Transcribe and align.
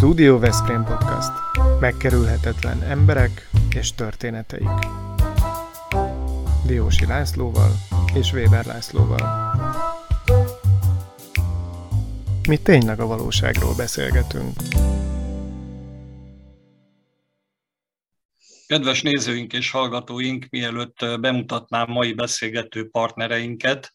Studio 0.00 0.38
Veszprém 0.38 0.84
Podcast. 0.84 1.30
Megkerülhetetlen 1.80 2.82
emberek 2.82 3.48
és 3.74 3.94
történeteik. 3.94 4.68
Diósi 6.66 7.06
Lászlóval 7.06 7.70
és 8.14 8.32
Weber 8.32 8.64
Lászlóval. 8.64 9.54
Mi 12.48 12.56
tényleg 12.56 13.00
a 13.00 13.06
valóságról 13.06 13.74
beszélgetünk. 13.76 14.52
Kedves 18.66 19.02
nézőink 19.02 19.52
és 19.52 19.70
hallgatóink, 19.70 20.46
mielőtt 20.50 21.20
bemutatnám 21.20 21.90
mai 21.90 22.12
beszélgető 22.12 22.88
partnereinket, 22.90 23.94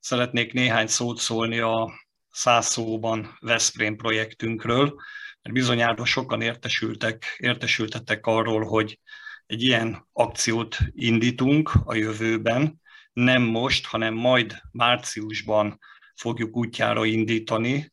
szeretnék 0.00 0.52
néhány 0.52 0.86
szót 0.86 1.18
szólni 1.18 1.58
a 1.58 1.92
száz 2.30 2.66
szóban 2.66 3.36
Veszprém 3.40 3.96
projektünkről, 3.96 4.94
mert 5.44 5.56
bizonyára 5.56 6.04
sokan 6.04 6.40
értesültek, 6.40 7.36
értesültettek 7.38 8.26
arról, 8.26 8.64
hogy 8.64 9.00
egy 9.46 9.62
ilyen 9.62 10.08
akciót 10.12 10.78
indítunk 10.90 11.70
a 11.84 11.94
jövőben, 11.94 12.80
nem 13.12 13.42
most, 13.42 13.86
hanem 13.86 14.14
majd 14.14 14.60
márciusban 14.70 15.78
fogjuk 16.14 16.56
útjára 16.56 17.04
indítani 17.04 17.92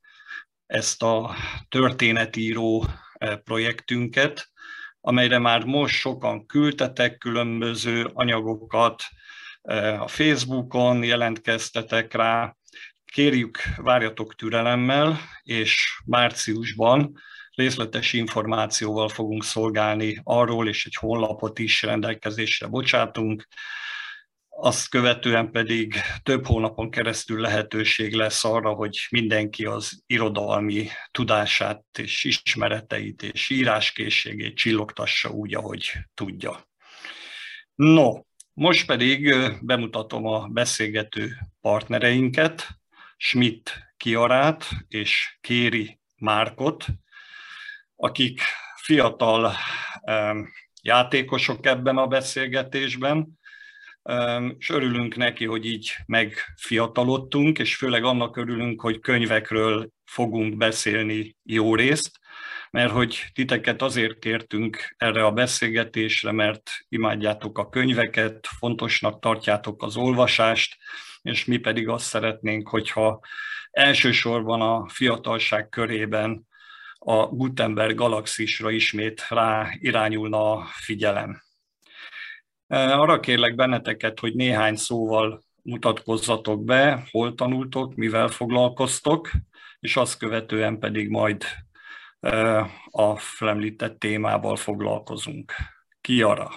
ezt 0.66 1.04
a 1.04 1.36
történetíró 1.70 2.86
eh, 3.14 3.38
projektünket, 3.38 4.50
amelyre 5.02 5.40
már 5.40 5.64
most 5.64 5.96
sokan 5.96 6.46
küldtetek 6.46 7.18
különböző 7.18 8.10
anyagokat, 8.14 9.04
eh, 9.62 10.02
a 10.02 10.08
Facebookon 10.08 11.04
jelentkeztetek 11.04 12.14
rá, 12.14 12.56
kérjük, 13.06 13.60
várjatok 13.78 14.36
türelemmel, 14.36 15.20
és 15.44 16.02
márciusban 16.06 17.20
részletes 17.56 18.14
információval 18.14 19.10
fogunk 19.10 19.44
szolgálni 19.44 20.22
arról, 20.24 20.68
és 20.68 20.86
egy 20.86 20.96
honlapot 20.96 21.60
is 21.60 21.82
rendelkezésre 21.82 22.68
bocsátunk. 22.68 23.48
Azt 24.50 24.90
követően 24.90 25.52
pedig 25.52 25.96
több 26.24 26.46
hónapon 26.46 26.92
keresztül 26.92 27.40
lehetőség 27.42 28.14
lesz 28.14 28.44
arra, 28.44 28.74
hogy 28.74 29.08
mindenki 29.10 29.66
az 29.66 30.04
irodalmi 30.06 30.88
tudását 31.12 31.84
és 31.98 32.24
ismereteit 32.24 33.24
és 33.24 33.50
íráskészségét 33.50 34.56
csillogtassa 34.56 35.30
úgy, 35.30 35.56
ahogy 35.56 35.92
tudja. 36.14 36.70
No, 37.76 38.14
most 38.54 38.86
pedig 38.86 39.36
bemutatom 39.62 40.26
a 40.26 40.48
beszélgető 40.48 41.38
partnereinket, 41.62 42.68
Schmidt 43.18 43.94
Kiarát 43.98 44.70
és 44.88 45.38
Kéri 45.42 46.00
Márkot, 46.16 46.86
akik 48.02 48.42
fiatal 48.76 49.54
játékosok 50.82 51.66
ebben 51.66 51.98
a 51.98 52.08
beszélgetésben, 52.08 53.40
és 54.58 54.70
örülünk 54.70 55.16
neki, 55.16 55.46
hogy 55.46 55.66
így 55.66 55.96
megfiatalodtunk, 56.06 57.60
és 57.60 57.76
főleg 57.76 58.04
annak 58.04 58.38
örülünk, 58.38 58.82
hogy 58.82 59.00
könyvekről 59.00 59.90
fogunk 60.06 60.58
beszélni 60.58 61.36
jó 61.44 61.76
részt, 61.76 62.20
mert 62.72 62.92
hogy 62.92 63.26
titeket 63.34 63.82
azért 63.82 64.20
kértünk 64.20 64.96
erre 64.98 65.26
a 65.26 65.32
beszélgetésre, 65.32 66.32
mert 66.32 66.72
imádjátok 66.90 67.58
a 67.58 67.70
könyveket, 67.70 68.48
fontosnak 68.60 69.20
tartjátok 69.20 69.84
az 69.84 69.96
olvasást, 69.98 70.78
és 71.22 71.46
mi 71.46 71.58
pedig 71.58 71.88
azt 71.88 72.06
szeretnénk, 72.06 72.68
hogyha 72.68 73.20
elsősorban 73.72 74.62
a 74.62 74.90
fiatalság 74.90 75.70
körében 75.70 76.50
a 77.04 77.26
Gutenberg 77.26 77.96
galaxisra 77.96 78.72
ismét 78.72 79.26
rá 79.30 79.70
irányulna 79.80 80.52
a 80.52 80.66
figyelem. 80.66 81.42
E, 82.68 83.00
arra 83.00 83.20
kérlek 83.20 83.56
benneteket, 83.56 84.20
hogy 84.20 84.36
néhány 84.36 84.76
szóval 84.76 85.44
mutatkozzatok 85.62 86.64
be, 86.64 87.08
hol 87.12 87.36
tanultok, 87.36 87.96
mivel 87.96 88.28
foglalkoztok, 88.28 89.30
és 89.80 89.96
azt 89.96 90.18
követően 90.18 90.80
pedig 90.80 91.10
majd 91.10 91.44
e, 92.20 92.60
a 92.92 93.16
flemlített 93.16 94.00
témával 94.00 94.56
foglalkozunk. 94.56 95.54
Kiara! 96.02 96.50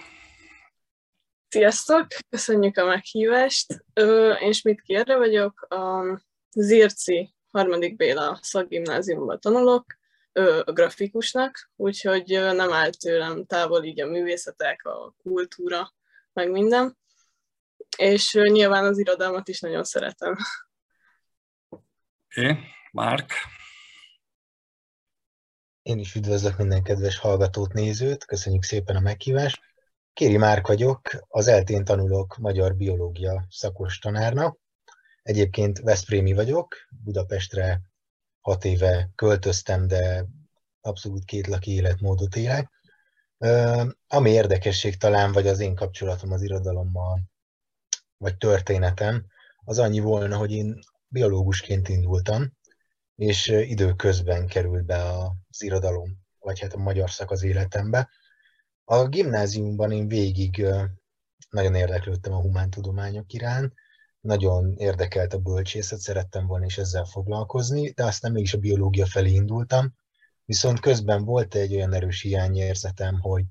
Sziasztok! 1.48 2.06
Köszönjük 2.28 2.76
a 2.76 2.84
meghívást. 2.84 3.84
Én 4.40 4.52
Schmidt 4.52 4.80
Kierre 4.80 5.16
vagyok, 5.16 5.60
a 5.60 6.02
Zirci 6.50 7.34
harmadik 7.50 7.96
Béla 7.96 8.38
szakgimnáziumban 8.42 9.40
tanulok, 9.40 9.84
a 10.64 10.72
grafikusnak, 10.72 11.70
úgyhogy 11.76 12.26
nem 12.28 12.72
áll 12.72 12.90
tőlem 12.90 13.44
távol 13.44 13.84
így 13.84 14.00
a 14.00 14.06
művészetek, 14.06 14.84
a 14.84 15.14
kultúra, 15.22 15.94
meg 16.32 16.50
minden. 16.50 16.98
És 17.96 18.32
nyilván 18.32 18.84
az 18.84 18.98
irodalmat 18.98 19.48
is 19.48 19.60
nagyon 19.60 19.84
szeretem. 19.84 20.36
Oké, 21.68 22.50
okay. 22.50 22.56
Márk? 22.92 23.32
Én 25.82 25.98
is 25.98 26.14
üdvözlök 26.14 26.56
minden 26.56 26.82
kedves 26.82 27.18
hallgatót, 27.18 27.72
nézőt, 27.72 28.24
köszönjük 28.24 28.62
szépen 28.62 28.96
a 28.96 29.00
meghívást. 29.00 29.60
Kéri 30.12 30.36
Márk 30.36 30.66
vagyok, 30.66 31.00
az 31.28 31.46
eltén 31.46 31.84
tanulok 31.84 32.36
magyar 32.36 32.76
biológia 32.76 33.46
szakos 33.50 33.98
tanárnak. 33.98 34.58
Egyébként 35.22 35.78
Veszprémi 35.78 36.32
vagyok, 36.32 36.76
Budapestre 37.04 37.80
hat 38.44 38.64
éve 38.64 39.10
költöztem, 39.14 39.86
de 39.86 40.26
abszolút 40.80 41.24
két 41.24 41.46
laki 41.46 41.70
életmódot 41.70 42.36
élek. 42.36 42.70
Ami 44.06 44.30
érdekesség 44.30 44.96
talán, 44.96 45.32
vagy 45.32 45.46
az 45.46 45.60
én 45.60 45.74
kapcsolatom 45.74 46.32
az 46.32 46.42
irodalommal, 46.42 47.22
vagy 48.16 48.36
történetem, 48.36 49.26
az 49.64 49.78
annyi 49.78 50.00
volna, 50.00 50.36
hogy 50.36 50.52
én 50.52 50.78
biológusként 51.08 51.88
indultam, 51.88 52.52
és 53.16 53.46
időközben 53.46 54.46
került 54.46 54.84
be 54.84 55.02
az 55.02 55.62
irodalom, 55.62 56.18
vagy 56.38 56.60
hát 56.60 56.72
a 56.72 56.78
magyar 56.78 57.10
szak 57.10 57.30
az 57.30 57.42
életembe. 57.42 58.10
A 58.84 59.08
gimnáziumban 59.08 59.92
én 59.92 60.08
végig 60.08 60.66
nagyon 61.50 61.74
érdeklődtem 61.74 62.32
a 62.32 62.40
humántudományok 62.40 63.32
iránt, 63.32 63.74
nagyon 64.24 64.74
érdekelt 64.76 65.34
a 65.34 65.38
bölcsészet, 65.38 65.98
szerettem 65.98 66.46
volna 66.46 66.64
is 66.64 66.78
ezzel 66.78 67.04
foglalkozni, 67.04 67.90
de 67.90 68.04
aztán 68.04 68.32
mégis 68.32 68.54
a 68.54 68.58
biológia 68.58 69.06
felé 69.06 69.30
indultam, 69.30 69.94
viszont 70.44 70.80
közben 70.80 71.24
volt 71.24 71.54
egy 71.54 71.74
olyan 71.74 71.94
erős 71.94 72.20
hiányérzetem, 72.20 73.20
hogy 73.20 73.44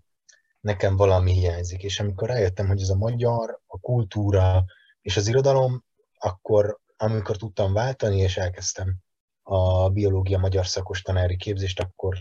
nekem 0.60 0.96
valami 0.96 1.32
hiányzik, 1.32 1.84
és 1.84 2.00
amikor 2.00 2.28
rájöttem, 2.28 2.68
hogy 2.68 2.82
ez 2.82 2.90
a 2.90 2.96
magyar, 2.96 3.62
a 3.68 3.80
kultúra 3.80 4.66
és 5.02 5.18
az 5.18 5.28
irodalom, 5.28 5.84
akkor 6.18 6.80
amikor 6.98 7.38
tudtam 7.38 7.74
váltani, 7.74 8.20
és 8.20 8.38
elkezdtem 8.38 8.96
a 9.42 9.90
biológia 9.90 10.38
magyar 10.38 10.68
szakos 10.68 11.02
tanári 11.02 11.38
képzést, 11.38 11.80
akkor 11.80 12.18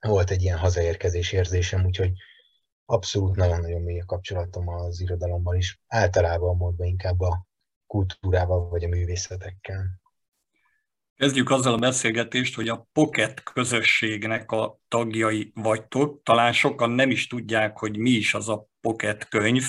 volt 0.00 0.30
egy 0.30 0.42
ilyen 0.42 0.58
hazaérkezés 0.58 1.32
érzésem, 1.32 1.84
úgyhogy 1.84 2.12
abszolút 2.84 3.36
nagyon-nagyon 3.36 3.82
mély 3.82 4.00
a 4.00 4.04
kapcsolatom 4.04 4.68
az 4.68 5.00
irodalommal 5.00 5.56
is. 5.56 5.80
Általában 5.86 6.56
mondva 6.56 6.84
inkább 6.84 7.20
a 7.20 7.47
kultúrával 7.88 8.68
vagy 8.68 8.84
a 8.84 8.88
művészetekkel. 8.88 10.00
Kezdjük 11.16 11.50
azzal 11.50 11.72
a 11.72 11.78
beszélgetést, 11.78 12.54
hogy 12.54 12.68
a 12.68 12.88
Pocket 12.92 13.42
közösségnek 13.42 14.50
a 14.50 14.78
tagjai 14.88 15.52
vagytok. 15.54 16.22
Talán 16.22 16.52
sokan 16.52 16.90
nem 16.90 17.10
is 17.10 17.26
tudják, 17.26 17.78
hogy 17.78 17.96
mi 17.96 18.10
is 18.10 18.34
az 18.34 18.48
a 18.48 18.66
Pocket 18.80 19.28
könyv, 19.28 19.64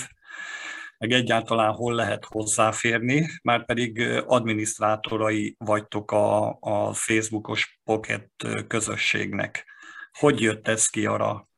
meg 0.97 1.11
egyáltalán 1.11 1.73
hol 1.73 1.93
lehet 1.93 2.25
hozzáférni, 2.25 3.29
már 3.43 3.65
pedig 3.65 4.01
adminisztrátorai 4.25 5.55
vagytok 5.57 6.11
a, 6.11 6.57
a 6.59 6.93
Facebookos 6.93 7.79
Pocket 7.83 8.31
közösségnek. 8.67 9.65
Hogy 10.11 10.41
jött 10.41 10.67
ez 10.67 10.87
ki 10.87 11.05
arra? 11.05 11.48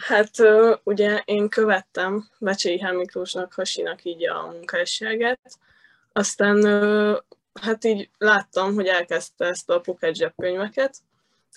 Hát 0.00 0.30
ugye 0.82 1.22
én 1.24 1.48
követtem 1.48 2.28
Becsei 2.38 2.80
Hán 2.80 2.94
Miklósnak, 2.94 3.52
Hasinak 3.52 4.04
így 4.04 4.28
a 4.28 4.46
munkásságát, 4.46 5.58
aztán 6.12 6.64
hát 7.60 7.84
így 7.84 8.10
láttam, 8.18 8.74
hogy 8.74 8.86
elkezdte 8.86 9.44
ezt 9.44 9.70
a 9.70 9.80
Pocket 9.80 10.16
zsebkönyveket. 10.16 10.96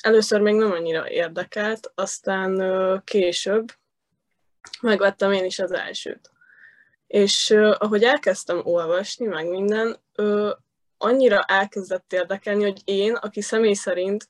Először 0.01 0.41
még 0.41 0.55
nem 0.55 0.71
annyira 0.71 1.09
érdekelt, 1.09 1.91
aztán 1.95 2.61
később 3.03 3.67
megvettem 4.81 5.31
én 5.31 5.45
is 5.45 5.59
az 5.59 5.71
elsőt. 5.71 6.31
És 7.07 7.49
ahogy 7.77 8.03
elkezdtem 8.03 8.61
olvasni, 8.63 9.25
meg 9.25 9.49
minden, 9.49 9.97
annyira 10.97 11.41
elkezdett 11.41 12.13
érdekelni, 12.13 12.63
hogy 12.63 12.81
én, 12.85 13.13
aki 13.13 13.41
személy 13.41 13.73
szerint 13.73 14.29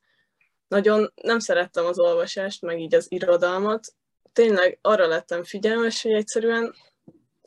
nagyon 0.67 1.13
nem 1.21 1.39
szerettem 1.39 1.85
az 1.85 1.99
olvasást, 1.99 2.61
meg 2.61 2.79
így 2.79 2.95
az 2.95 3.05
irodalmat, 3.09 3.93
tényleg 4.33 4.77
arra 4.81 5.07
lettem 5.07 5.43
figyelmes, 5.43 6.01
hogy 6.01 6.11
egyszerűen 6.11 6.75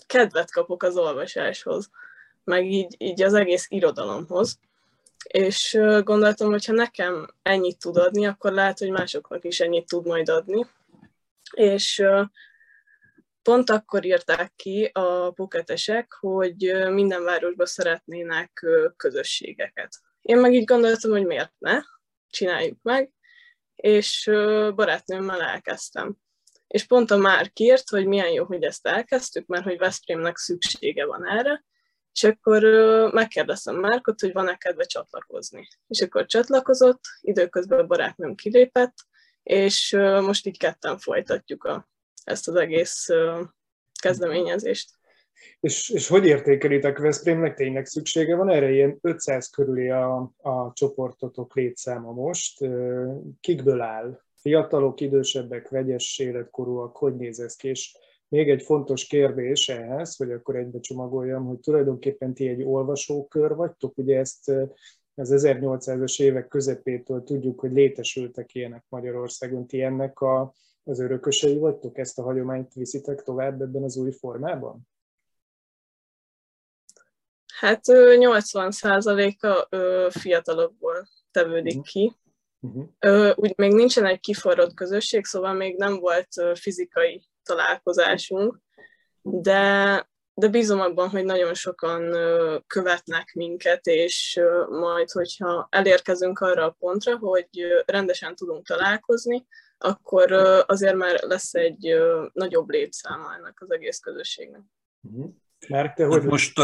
kedvet 0.07 0.53
kapok 0.53 0.83
az 0.83 0.97
olvasáshoz, 0.97 1.91
meg 2.45 2.65
így, 2.65 2.95
így 2.99 3.23
az 3.23 3.35
egész 3.35 3.67
irodalomhoz. 3.69 4.59
és 5.29 5.79
gondoltam, 6.01 6.51
hogy 6.51 6.65
ha 6.65 6.73
nekem 6.73 7.27
ennyit 7.43 7.79
tud 7.79 7.97
adni, 7.97 8.27
akkor 8.27 8.53
lehet, 8.53 8.79
hogy 8.79 8.91
másoknak 8.91 9.45
is 9.45 9.61
ennyit 9.61 9.87
tud 9.87 10.07
majd 10.07 10.29
adni. 10.29 10.67
És 11.53 12.03
pont 13.43 13.71
akkor 13.71 14.05
írták 14.05 14.53
ki 14.57 14.91
a 14.93 15.31
puketesek, 15.31 16.13
hogy 16.21 16.75
minden 16.89 17.25
városban 17.25 17.67
szeretnének 17.67 18.67
közösségeket. 18.97 20.01
Én 20.23 20.39
meg 20.39 20.55
így 20.55 20.65
gondoltam, 20.65 21.11
hogy 21.11 21.27
miért 21.27 21.53
ne, 21.59 21.81
csináljuk 22.31 22.79
meg, 22.83 23.13
és 23.77 24.31
barátnőmmel 24.75 25.41
elkezdtem. 25.41 26.17
És 26.67 26.87
pont 26.87 27.11
a 27.11 27.17
már 27.17 27.51
írt, 27.55 27.89
hogy 27.89 28.07
milyen 28.07 28.31
jó, 28.31 28.45
hogy 28.45 28.63
ezt 28.63 28.87
elkezdtük, 28.87 29.47
mert 29.47 29.65
hogy 29.65 29.79
Veszprémnek 29.79 30.37
szüksége 30.37 31.07
van 31.07 31.27
erre, 31.27 31.65
és 32.13 32.25
akkor 32.25 32.63
megkérdeztem 33.13 33.77
Márkot, 33.77 34.21
hogy 34.21 34.33
van-e 34.33 34.57
kedve 34.57 34.85
csatlakozni. 34.85 35.69
És 35.89 36.01
akkor 36.01 36.27
csatlakozott, 36.27 37.01
időközben 37.21 37.79
a 37.79 37.87
barátnőm 37.87 38.35
kilépett, 38.35 38.95
és 39.43 39.93
most 40.21 40.47
így 40.47 40.59
ketten 40.59 40.99
folytatjuk 40.99 41.65
a, 41.65 41.89
ezt 42.25 42.49
az 42.49 42.55
egész 42.55 43.09
kezdeményezést. 44.01 44.91
És, 45.61 45.89
és 45.89 46.09
hogy 46.09 46.27
értékelitek 46.27 46.99
Veszprémnek? 46.99 47.55
Tényleg 47.55 47.87
szüksége 47.87 48.37
van 48.37 48.51
erre? 48.51 48.71
Ilyen 48.71 48.99
500 49.01 49.49
körüli 49.49 49.91
a, 49.91 50.33
a 50.37 50.73
csoportotok 50.73 51.55
létszáma 51.55 52.13
most. 52.13 52.65
Kikből 53.41 53.81
áll? 53.81 54.21
Fiatalok, 54.47 55.01
idősebbek, 55.01 55.69
vegyes 55.69 56.19
életkorúak, 56.19 56.97
hogy 56.97 57.17
néz 57.17 57.41
ez 57.41 57.57
ki? 57.57 57.69
És 57.69 57.97
még 58.29 58.51
egy 58.51 58.63
fontos 58.63 59.07
kérdés 59.07 59.69
ehhez, 59.69 60.17
hogy 60.17 60.31
akkor 60.31 60.57
egybe 60.57 60.81
csomagoljam, 60.81 61.47
hogy 61.47 61.59
tulajdonképpen 61.59 62.35
ti 62.35 62.49
egy 62.49 62.63
olvasókör 62.63 63.55
vagytok, 63.55 63.99
ugye 63.99 64.19
ezt 64.19 64.49
az 65.15 65.33
1800-as 65.37 66.23
évek 66.23 66.49
közepétől 66.49 67.23
tudjuk, 67.23 67.61
hogy 67.61 67.73
létesültek 67.73 68.55
ilyenek 68.55 68.85
Magyarországon. 68.89 69.67
Ti 69.67 69.83
ennek 69.83 70.21
a, 70.21 70.55
az 70.85 71.01
örökösei 71.01 71.59
vagytok? 71.59 71.99
Ezt 71.99 72.19
a 72.19 72.23
hagyományt 72.23 72.73
viszitek 72.73 73.23
tovább 73.23 73.61
ebben 73.61 73.83
az 73.83 73.97
új 73.97 74.11
formában? 74.11 74.89
Hát 77.55 77.81
80%-a 77.85 79.69
fiatalokból 80.19 81.07
tevődik 81.31 81.75
mhm. 81.75 81.83
ki. 81.83 82.17
Uh-huh. 82.61 83.39
Úgy 83.39 83.53
még 83.57 83.73
nincsen 83.73 84.07
egy 84.07 84.21
kiforrott 84.21 84.75
közösség, 84.75 85.25
szóval 85.25 85.53
még 85.53 85.77
nem 85.77 85.99
volt 85.99 86.29
fizikai 86.55 87.29
találkozásunk, 87.43 88.59
de, 89.23 90.09
de 90.35 90.49
bízom 90.49 90.81
abban, 90.81 91.09
hogy 91.09 91.25
nagyon 91.25 91.55
sokan 91.55 92.17
követnek 92.67 93.33
minket, 93.35 93.87
és 93.87 94.41
majd, 94.69 95.11
hogyha 95.11 95.69
elérkezünk 95.71 96.39
arra 96.39 96.65
a 96.65 96.77
pontra, 96.79 97.19
hogy 97.19 97.49
rendesen 97.87 98.35
tudunk 98.35 98.67
találkozni, 98.67 99.47
akkor 99.79 100.33
azért 100.67 100.97
már 100.97 101.21
lesz 101.23 101.55
egy 101.55 101.95
nagyobb 102.33 102.69
létszáma 102.69 103.35
ennek 103.35 103.61
az 103.61 103.71
egész 103.71 103.99
közösségnek. 103.99 104.63
Uh-huh. 105.01 105.31
Márk, 105.69 105.95
te 105.95 106.05
hogy... 106.05 106.23
Most 106.23 106.61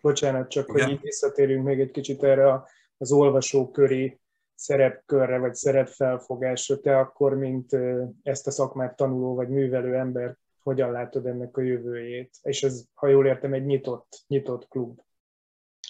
Bocsánat, 0.00 0.48
csak 0.48 0.68
Igen. 0.68 0.84
hogy 0.84 0.92
így 0.92 1.00
visszatérünk 1.00 1.64
még 1.64 1.80
egy 1.80 1.90
kicsit 1.90 2.22
erre 2.22 2.62
az 2.98 3.12
olvasóköri 3.12 4.20
szerepkörre, 4.58 5.38
vagy 5.38 5.54
szerepfelfogásra. 5.54 6.80
Te 6.80 6.98
akkor, 6.98 7.34
mint 7.34 7.76
ezt 8.22 8.46
a 8.46 8.50
szakmát 8.50 8.96
tanuló 8.96 9.34
vagy 9.34 9.48
művelő 9.48 9.94
ember, 9.94 10.36
hogyan 10.62 10.90
látod 10.90 11.26
ennek 11.26 11.56
a 11.56 11.60
jövőjét? 11.60 12.36
És 12.42 12.62
ez, 12.62 12.84
ha 12.94 13.08
jól 13.08 13.26
értem, 13.26 13.52
egy 13.52 13.64
nyitott, 13.64 14.24
nyitott 14.26 14.68
klub. 14.68 15.00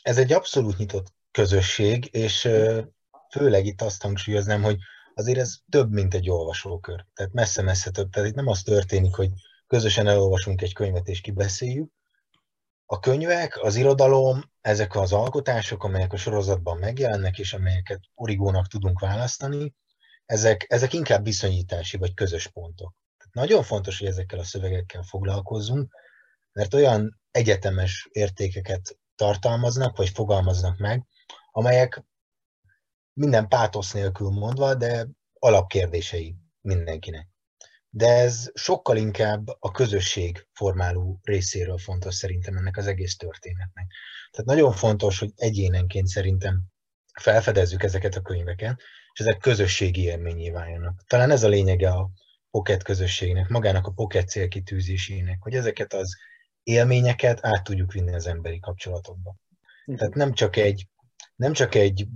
Ez 0.03 0.19
egy 0.19 0.33
abszolút 0.33 0.79
nyitott 0.79 1.07
közösség, 1.31 2.09
és 2.15 2.49
főleg 3.31 3.67
itt 3.67 3.83
azt 3.83 4.03
hangsúlyoznám, 4.03 4.63
hogy 4.63 4.77
azért 5.15 5.39
ez 5.39 5.57
több, 5.69 5.93
mint 5.93 6.15
egy 6.15 6.31
olvasókör. 6.31 7.05
Tehát 7.15 7.33
messze-messze 7.33 7.91
több. 7.91 8.11
Tehát 8.11 8.29
itt 8.29 8.35
nem 8.35 8.47
az 8.47 8.63
történik, 8.63 9.15
hogy 9.15 9.31
közösen 9.67 10.07
elolvasunk 10.07 10.63
egy 10.63 10.75
könyvet 10.75 11.09
és 11.09 11.21
kibeszéljük, 11.21 11.93
a 12.91 12.99
könyvek, 12.99 13.63
az 13.63 13.77
irodalom, 13.77 14.43
ezek 14.61 14.97
az 14.97 15.13
alkotások, 15.13 15.85
amelyek 15.85 16.13
a 16.13 16.17
sorozatban 16.17 16.79
megjelennek, 16.79 17.39
és 17.39 17.53
amelyeket 17.53 18.01
origónak 18.15 18.67
tudunk 18.67 19.01
választani, 19.01 19.75
ezek, 20.25 20.65
ezek 20.69 20.93
inkább 20.93 21.25
viszonyítási 21.25 21.97
vagy 21.97 22.15
közös 22.15 22.47
pontok. 22.47 22.95
Tehát 23.17 23.35
nagyon 23.35 23.63
fontos, 23.63 23.99
hogy 23.99 24.09
ezekkel 24.09 24.39
a 24.39 24.45
szövegekkel 24.45 25.03
foglalkozzunk, 25.03 25.95
mert 26.53 26.75
olyan 26.75 27.21
egyetemes 27.31 28.09
értékeket 28.13 28.99
tartalmaznak, 29.15 29.97
vagy 29.97 30.09
fogalmaznak 30.09 30.79
meg, 30.79 31.07
amelyek 31.51 32.05
minden 33.13 33.49
pátosz 33.49 33.93
nélkül 33.93 34.31
mondva, 34.31 34.75
de 34.75 35.07
alapkérdései 35.39 36.37
mindenkinek 36.61 37.29
de 37.91 38.07
ez 38.07 38.51
sokkal 38.55 38.97
inkább 38.97 39.47
a 39.59 39.71
közösség 39.71 40.47
formáló 40.53 41.21
részéről 41.23 41.79
fontos 41.79 42.15
szerintem 42.15 42.57
ennek 42.57 42.77
az 42.77 42.87
egész 42.87 43.17
történetnek. 43.17 43.87
Tehát 44.31 44.51
nagyon 44.51 44.73
fontos, 44.73 45.19
hogy 45.19 45.33
egyénenként 45.37 46.07
szerintem 46.07 46.63
felfedezzük 47.21 47.83
ezeket 47.83 48.15
a 48.15 48.21
könyveket, 48.21 48.81
és 49.13 49.21
ezek 49.21 49.39
közösségi 49.39 50.03
élményé 50.03 50.51
váljanak. 50.51 51.03
Talán 51.07 51.31
ez 51.31 51.43
a 51.43 51.49
lényege 51.49 51.91
a 51.91 52.11
Pocket 52.51 52.83
közösségnek, 52.83 53.49
magának 53.49 53.87
a 53.87 53.91
Pocket 53.91 54.29
célkitűzésének, 54.29 55.43
hogy 55.43 55.55
ezeket 55.55 55.93
az 55.93 56.17
élményeket 56.63 57.47
át 57.47 57.65
tudjuk 57.65 57.93
vinni 57.93 58.15
az 58.15 58.27
emberi 58.27 58.59
kapcsolatokba. 58.59 59.37
Tehát 59.97 60.15
nem 60.15 60.33
csak 60.33 60.57
egy, 60.57 60.89
nem 61.37 61.53
csak 61.53 61.75
egy 61.75 62.09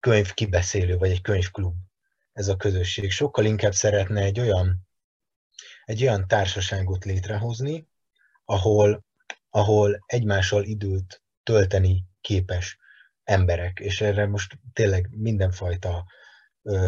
könyv 0.00 0.34
kibeszélő, 0.34 0.96
vagy 0.96 1.10
egy 1.10 1.20
könyvklub 1.20 1.74
ez 2.32 2.48
a 2.48 2.56
közösség, 2.56 3.10
sokkal 3.10 3.44
inkább 3.44 3.72
szeretne 3.72 4.22
egy 4.22 4.40
olyan 4.40 4.87
egy 5.88 6.02
olyan 6.02 6.28
társaságot 6.28 7.04
létrehozni, 7.04 7.88
ahol, 8.44 9.04
ahol 9.50 9.98
egymással 10.06 10.64
időt 10.64 11.22
tölteni 11.42 12.04
képes 12.20 12.78
emberek, 13.24 13.78
és 13.80 14.00
erre 14.00 14.26
most 14.26 14.58
tényleg 14.72 15.08
mindenfajta 15.10 16.04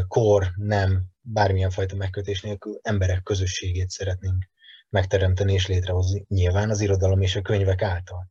kor, 0.08 0.50
nem, 0.56 1.04
bármilyen 1.20 1.70
fajta 1.70 1.96
megkötés 1.96 2.40
nélkül 2.40 2.78
emberek 2.82 3.22
közösségét 3.22 3.90
szeretnénk 3.90 4.48
megteremteni 4.88 5.52
és 5.52 5.66
létrehozni, 5.66 6.24
nyilván 6.28 6.70
az 6.70 6.80
irodalom 6.80 7.20
és 7.20 7.36
a 7.36 7.42
könyvek 7.42 7.82
által. 7.82 8.30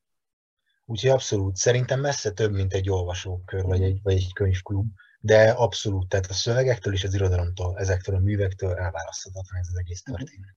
Úgyhogy 0.85 1.09
abszolút, 1.09 1.55
szerintem 1.55 1.99
messze 1.99 2.31
több, 2.31 2.51
mint 2.51 2.73
egy 2.73 2.89
olvasókör 2.89 3.63
vagy 3.63 3.83
egy, 3.83 3.99
vagy 4.01 4.13
egy 4.13 4.33
könyvklub, 4.33 4.87
de 5.19 5.49
abszolút, 5.49 6.09
tehát 6.09 6.25
a 6.25 6.33
szövegektől 6.33 6.93
és 6.93 7.03
az 7.03 7.13
irodalomtól, 7.13 7.77
ezektől 7.77 8.15
a 8.15 8.19
művektől 8.19 8.69
elválaszthatatlan 8.69 9.59
ez 9.59 9.67
az 9.71 9.77
egész 9.77 10.01
történet. 10.01 10.55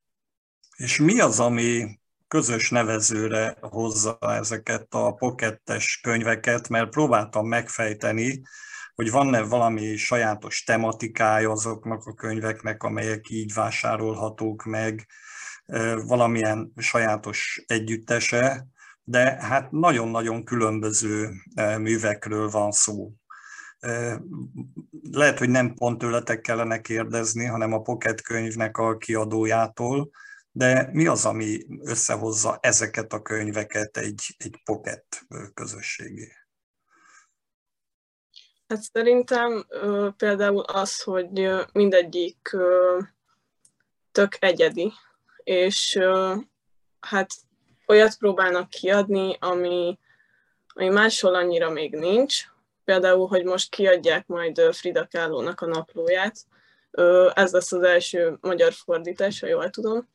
És 0.76 0.98
mi 0.98 1.20
az, 1.20 1.40
ami 1.40 2.00
közös 2.28 2.70
nevezőre 2.70 3.56
hozza 3.60 4.18
ezeket 4.20 4.86
a 4.94 5.12
pokettes 5.12 6.00
könyveket, 6.02 6.68
mert 6.68 6.90
próbáltam 6.90 7.46
megfejteni, 7.46 8.42
hogy 8.94 9.10
van-e 9.10 9.42
valami 9.42 9.96
sajátos 9.96 10.64
tematikája 10.64 11.50
azoknak 11.50 12.06
a 12.06 12.14
könyveknek, 12.14 12.82
amelyek 12.82 13.30
így 13.30 13.52
vásárolhatók 13.52 14.64
meg, 14.64 15.06
valamilyen 16.06 16.72
sajátos 16.76 17.64
együttese, 17.66 18.66
de 19.04 19.36
hát 19.40 19.70
nagyon-nagyon 19.70 20.44
különböző 20.44 21.30
művekről 21.78 22.50
van 22.50 22.70
szó. 22.70 23.12
Lehet, 25.10 25.38
hogy 25.38 25.48
nem 25.48 25.74
pont 25.74 25.98
tőletek 25.98 26.40
kellene 26.40 26.80
kérdezni, 26.80 27.44
hanem 27.44 27.72
a 27.72 27.80
Pocket 27.80 28.22
könyvnek 28.22 28.76
a 28.76 28.96
kiadójától, 28.96 30.10
de 30.52 30.88
mi 30.92 31.06
az, 31.06 31.24
ami 31.24 31.66
összehozza 31.82 32.58
ezeket 32.60 33.12
a 33.12 33.22
könyveket 33.22 33.96
egy, 33.96 34.34
egy 34.38 34.60
Pocket 34.64 35.26
közösségé? 35.54 36.32
Hát 38.68 38.82
szerintem 38.82 39.66
például 40.16 40.60
az, 40.60 41.02
hogy 41.02 41.50
mindegyik 41.72 42.56
tök 44.12 44.36
egyedi, 44.40 44.92
és 45.42 45.98
hát 47.00 47.30
olyat 47.86 48.16
próbálnak 48.16 48.68
kiadni, 48.68 49.36
ami, 49.40 49.98
ami 50.66 50.88
máshol 50.88 51.34
annyira 51.34 51.70
még 51.70 51.94
nincs, 51.94 52.44
például, 52.84 53.26
hogy 53.26 53.44
most 53.44 53.70
kiadják 53.70 54.26
majd 54.26 54.60
Frida 54.60 55.06
Kahlo-nak 55.10 55.60
a 55.60 55.66
naplóját. 55.66 56.36
Ez 57.34 57.52
lesz 57.52 57.72
az 57.72 57.82
első 57.82 58.38
magyar 58.40 58.72
fordítás, 58.72 59.40
ha 59.40 59.46
jól 59.46 59.70
tudom. 59.70 60.08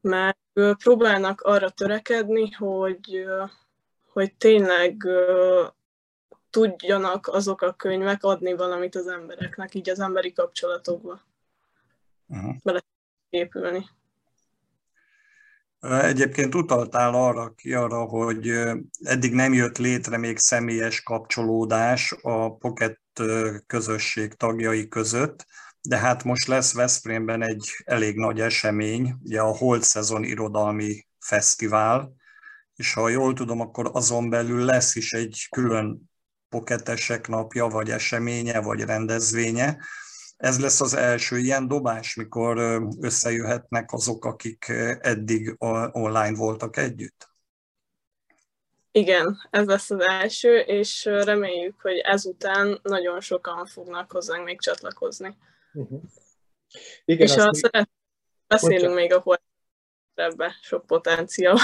Mert 0.00 0.38
próbálnak 0.78 1.40
arra 1.40 1.70
törekedni, 1.70 2.50
hogy, 2.50 3.26
hogy 4.12 4.34
tényleg 4.34 5.06
tudjanak 6.50 7.26
azok 7.26 7.62
a 7.62 7.72
könyvek 7.72 8.22
adni 8.24 8.54
valamit 8.54 8.94
az 8.94 9.06
embereknek, 9.06 9.74
így 9.74 9.90
az 9.90 10.00
emberi 10.00 10.32
kapcsolatokba. 10.32 11.20
Uh-huh. 12.26 12.54
Bele 12.62 12.84
épülni. 13.30 13.88
Egyébként 15.80 16.54
utaltál 16.54 17.14
arra 17.14 17.50
ki 17.50 17.74
arra, 17.74 18.04
hogy 18.04 18.48
eddig 19.02 19.32
nem 19.32 19.52
jött 19.52 19.78
létre 19.78 20.16
még 20.16 20.38
személyes 20.38 21.02
kapcsolódás 21.02 22.14
a 22.22 22.56
Pocket 22.56 23.00
közösség 23.66 24.34
tagjai 24.34 24.88
között, 24.88 25.46
de 25.82 25.98
hát 25.98 26.24
most 26.24 26.46
lesz 26.46 26.74
Veszprémben 26.74 27.42
egy 27.42 27.70
elég 27.84 28.16
nagy 28.16 28.40
esemény, 28.40 29.14
ugye 29.22 29.40
a 29.40 29.56
Holt 29.56 29.82
Szezon 29.82 30.24
Irodalmi 30.24 31.06
Fesztivál, 31.18 32.12
és 32.74 32.92
ha 32.92 33.08
jól 33.08 33.34
tudom, 33.34 33.60
akkor 33.60 33.90
azon 33.92 34.30
belül 34.30 34.64
lesz 34.64 34.94
is 34.94 35.12
egy 35.12 35.46
külön 35.50 36.10
poketesek 36.48 37.28
napja, 37.28 37.66
vagy 37.66 37.90
eseménye, 37.90 38.60
vagy 38.60 38.80
rendezvénye. 38.80 39.78
Ez 40.38 40.60
lesz 40.60 40.80
az 40.80 40.94
első 40.94 41.38
ilyen 41.38 41.68
dobás, 41.68 42.14
mikor 42.14 42.82
összejöhetnek 43.00 43.92
azok, 43.92 44.24
akik 44.24 44.68
eddig 45.00 45.54
online 45.92 46.36
voltak 46.36 46.76
együtt? 46.76 47.28
Igen, 48.90 49.48
ez 49.50 49.66
lesz 49.66 49.90
az 49.90 50.00
első, 50.00 50.58
és 50.58 51.04
reméljük, 51.04 51.80
hogy 51.80 51.96
ezután 51.96 52.80
nagyon 52.82 53.20
sokan 53.20 53.66
fognak 53.66 54.12
hozzánk 54.12 54.44
még 54.44 54.60
csatlakozni. 54.60 55.36
Uh-huh. 55.72 56.02
Igen, 57.04 57.26
és 57.26 57.34
ha 57.34 57.54
szeret, 57.54 57.90
beszélünk 58.46 58.80
Bocsán. 58.80 58.94
még 58.94 59.12
a 59.12 59.40
ebbe 60.14 60.54
sok 60.62 60.86
potenciál. 60.86 61.56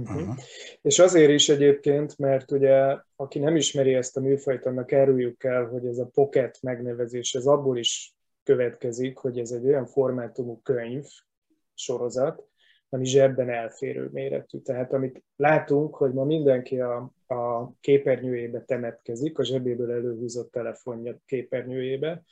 Uh-huh. 0.00 0.36
És 0.82 0.98
azért 0.98 1.30
is 1.30 1.48
egyébként, 1.48 2.18
mert 2.18 2.50
ugye, 2.52 2.96
aki 3.16 3.38
nem 3.38 3.56
ismeri 3.56 3.94
ezt 3.94 4.16
a 4.16 4.20
műfajt, 4.20 4.66
annak 4.66 4.92
áruljuk 4.92 5.44
el, 5.44 5.64
hogy 5.64 5.86
ez 5.86 5.98
a 5.98 6.10
pocket 6.14 6.58
megnevezés, 6.62 7.34
ez 7.34 7.46
abból 7.46 7.78
is 7.78 8.14
következik, 8.42 9.16
hogy 9.16 9.38
ez 9.38 9.50
egy 9.50 9.66
olyan 9.66 9.86
formátumú 9.86 10.60
könyv, 10.62 11.04
sorozat, 11.74 12.48
ami 12.88 13.04
zsebben 13.04 13.50
elférő 13.50 14.08
méretű. 14.12 14.58
Tehát 14.58 14.92
amit 14.92 15.22
látunk, 15.36 15.94
hogy 15.94 16.12
ma 16.12 16.24
mindenki 16.24 16.80
a, 16.80 17.12
a 17.26 17.72
képernyőjébe 17.80 18.64
temetkezik, 18.64 19.38
a 19.38 19.44
zsebéből 19.44 19.90
előhúzott 19.92 20.50
telefonja 20.50 21.20
képernyőjébe, 21.26 22.22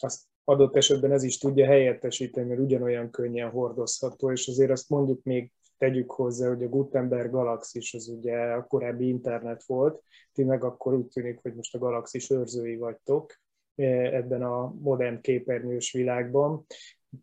azt 0.00 0.22
adott 0.44 0.76
esetben 0.76 1.12
ez 1.12 1.22
is 1.22 1.38
tudja 1.38 1.66
helyettesíteni, 1.66 2.48
mert 2.48 2.60
ugyanolyan 2.60 3.10
könnyen 3.10 3.50
hordozható, 3.50 4.32
és 4.32 4.48
azért 4.48 4.70
azt 4.70 4.88
mondjuk 4.88 5.22
még 5.22 5.52
tegyük 5.78 6.10
hozzá, 6.10 6.48
hogy 6.48 6.62
a 6.62 6.68
Gutenberg 6.68 7.30
Galaxis 7.30 7.94
az 7.94 8.08
ugye 8.08 8.36
a 8.36 8.66
korábbi 8.66 9.08
internet 9.08 9.64
volt, 9.64 10.02
ti 10.32 10.44
meg 10.44 10.64
akkor 10.64 10.94
úgy 10.94 11.06
tűnik, 11.06 11.38
hogy 11.42 11.54
most 11.54 11.74
a 11.74 11.78
Galaxis 11.78 12.30
őrzői 12.30 12.76
vagytok 12.76 13.34
eh, 13.74 14.14
ebben 14.14 14.42
a 14.42 14.74
modern 14.80 15.20
képernyős 15.20 15.92
világban, 15.92 16.66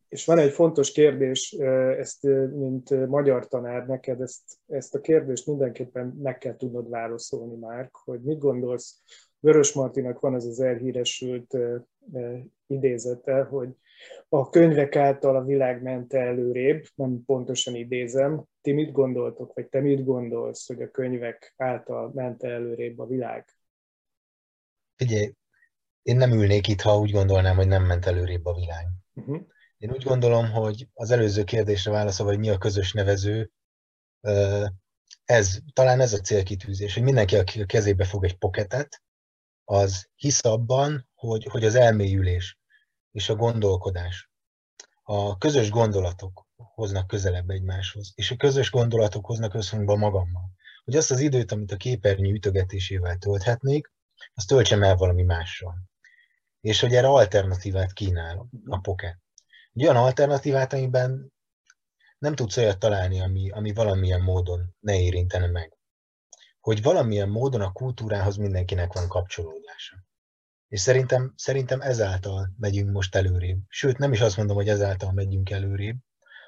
és 0.10 0.26
van 0.26 0.38
egy 0.38 0.52
fontos 0.52 0.92
kérdés, 0.92 1.52
ezt 1.98 2.24
mint 2.54 3.08
magyar 3.08 3.48
tanár 3.48 3.86
neked, 3.88 4.22
ezt, 4.22 4.42
ezt 4.68 4.96
a 4.96 5.02
kérdést 5.02 5.48
mindenképpen 5.48 6.08
meg 6.22 6.38
kell 6.38 6.56
tudnod 6.56 6.90
válaszolni 6.90 7.56
már, 7.56 7.90
hogy 7.92 8.22
mit 8.22 8.40
gondolsz, 8.40 9.02
Vörös 9.40 9.74
Martinak 9.74 10.20
van 10.20 10.34
az 10.34 10.46
az 10.46 10.60
elhíresült 10.60 11.58
idézete, 12.68 13.44
hogy 13.44 13.70
a 14.30 14.50
könyvek 14.50 14.96
által 14.96 15.36
a 15.36 15.44
világ 15.44 15.82
ment 15.82 16.14
előrébb, 16.14 16.86
nem 16.96 17.24
pontosan 17.26 17.76
idézem. 17.76 18.44
Ti 18.62 18.72
mit 18.72 18.92
gondoltok, 18.92 19.54
vagy 19.54 19.68
te 19.68 19.80
mit 19.80 20.04
gondolsz, 20.04 20.68
hogy 20.68 20.82
a 20.82 20.92
könyvek 20.92 21.54
által 21.58 22.12
ment 22.14 22.44
előrébb 22.44 23.00
a 23.00 23.06
világ? 23.06 23.46
Figyelj, 24.96 25.34
én 26.02 26.18
nem 26.18 26.32
ülnék 26.32 26.68
itt, 26.68 26.82
ha 26.82 27.00
úgy 27.00 27.12
gondolnám, 27.12 27.56
hogy 27.56 27.68
nem 27.68 27.86
ment 27.86 28.06
előrébb 28.06 28.46
a 28.46 28.56
világ. 28.56 28.88
Uh-huh. 29.14 29.42
Én 29.78 29.92
úgy 29.92 30.04
gondolom, 30.04 30.52
hogy 30.52 30.88
az 30.94 31.12
előző 31.12 31.44
kérdésre 31.44 31.92
válaszolva, 31.92 32.32
hogy 32.32 32.42
mi 32.42 32.50
a 32.50 32.58
közös 32.58 32.94
nevező, 32.94 33.52
ez, 35.26 35.58
talán 35.74 36.00
ez 36.00 36.14
a 36.14 36.20
célkitűzés, 36.20 36.94
hogy 36.94 37.04
mindenki, 37.04 37.36
aki 37.36 37.62
a 37.62 37.66
kezébe 37.66 38.06
fog 38.06 38.24
egy 38.24 38.38
poketet, 38.38 39.04
az 39.65 40.10
hisz 40.15 40.45
abban, 40.45 41.07
hogy, 41.13 41.48
hogy 41.50 41.65
az 41.65 41.75
elmélyülés 41.75 42.57
és 43.12 43.29
a 43.29 43.36
gondolkodás, 43.36 44.29
a 45.03 45.38
közös 45.38 45.69
gondolatok 45.69 46.48
hoznak 46.55 47.07
közelebb 47.07 47.50
egymáshoz, 47.50 48.12
és 48.15 48.31
a 48.31 48.36
közös 48.36 48.72
gondolatok 48.72 49.25
hoznak 49.25 49.53
összhangba 49.53 49.95
magammal. 49.95 50.51
Hogy 50.84 50.95
azt 50.95 51.12
az 51.12 51.19
időt, 51.19 51.51
amit 51.51 51.72
a 51.72 51.77
képernyő 51.77 52.34
ütögetésével 52.34 53.17
tölthetnék, 53.17 53.91
azt 54.34 54.48
töltsem 54.48 54.84
el 54.84 54.95
valami 54.95 55.24
mással. 55.24 55.75
És 56.62 56.79
hogy 56.79 56.95
erre 56.95 57.07
alternatívát 57.07 57.93
kínál 57.93 58.50
a 58.65 58.79
pocket 58.79 59.24
egy 59.75 59.84
olyan 59.84 59.95
alternatívát, 59.95 60.74
amiben 60.74 61.34
nem 62.17 62.36
tudsz 62.36 62.57
olyat 62.57 62.79
találni, 62.79 63.19
ami, 63.19 63.50
ami 63.50 63.74
valamilyen 63.74 64.22
módon 64.22 64.75
ne 64.79 65.00
érintene 65.00 65.48
meg. 65.48 65.77
Hogy 66.65 66.81
valamilyen 66.81 67.29
módon 67.29 67.62
a 67.62 67.72
kultúrához 67.72 68.36
mindenkinek 68.36 68.93
van 68.93 69.07
kapcsolódása. 69.07 70.03
És 70.67 70.81
szerintem, 70.81 71.34
szerintem 71.36 71.81
ezáltal 71.81 72.53
megyünk 72.57 72.91
most 72.91 73.15
előrébb. 73.15 73.60
Sőt, 73.67 73.98
nem 73.98 74.12
is 74.12 74.22
azt 74.22 74.38
mondom, 74.38 74.55
hogy 74.55 74.69
ezáltal 74.69 75.12
megyünk 75.12 75.50
előrébb, 75.50 75.95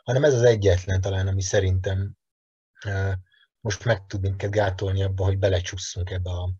hanem 0.04 0.24
ez 0.24 0.34
az 0.34 0.42
egyetlen 0.42 1.02
talán, 1.02 1.28
ami 1.28 1.42
szerintem 1.42 2.18
most 3.60 3.86
meg 3.86 4.06
tud 4.06 4.22
minket 4.22 4.52
gátolni 4.52 5.04
abba, 5.04 5.24
hogy 5.24 5.38
belecsusszunk 5.38 6.10
ebbe 6.10 6.30
a, 6.30 6.54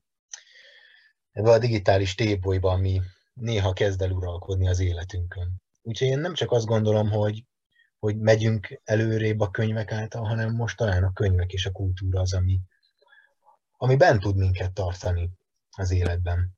ebbe 1.32 1.52
a 1.52 1.60
digitális 1.60 2.16
tébolyba, 2.16 2.72
ami 2.72 3.02
néha 3.34 3.74
kezd 3.74 4.02
el 4.02 4.12
uralkodni 4.12 4.68
az 4.68 4.80
életünkön. 4.80 5.62
Úgyhogy 5.82 6.08
én 6.08 6.20
nem 6.20 6.34
csak 6.34 6.52
azt 6.52 6.66
gondolom, 6.66 7.10
hogy, 7.10 7.46
hogy 8.00 8.18
megyünk 8.18 8.82
előrébb 8.84 9.40
a 9.40 9.50
könyvek 9.50 9.92
által, 9.92 10.24
hanem 10.24 10.56
most 10.56 10.78
talán 10.78 11.04
a 11.04 11.14
könyvek 11.14 11.54
és 11.54 11.66
a 11.66 11.72
kultúra 11.72 12.22
az, 12.22 12.34
ami, 12.34 12.62
ami 13.78 13.96
bent 13.96 14.22
tud 14.22 14.36
minket 14.36 14.74
tartani 14.74 15.30
az 15.78 15.92
életben. 15.92 16.58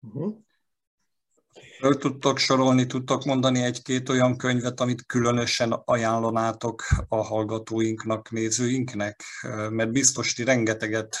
Uh-huh. 0.00 0.34
Föl 1.78 1.96
tudtok 1.96 2.38
sorolni, 2.38 2.86
tudtok 2.86 3.24
mondani 3.24 3.62
egy-két 3.62 4.08
olyan 4.08 4.36
könyvet, 4.36 4.80
amit 4.80 5.06
különösen 5.06 5.72
ajánlanátok 5.72 6.82
a 7.08 7.16
hallgatóinknak, 7.16 8.30
nézőinknek? 8.30 9.22
Mert 9.70 9.90
biztos 9.92 10.34
ti 10.34 10.44
rengeteget 10.44 11.16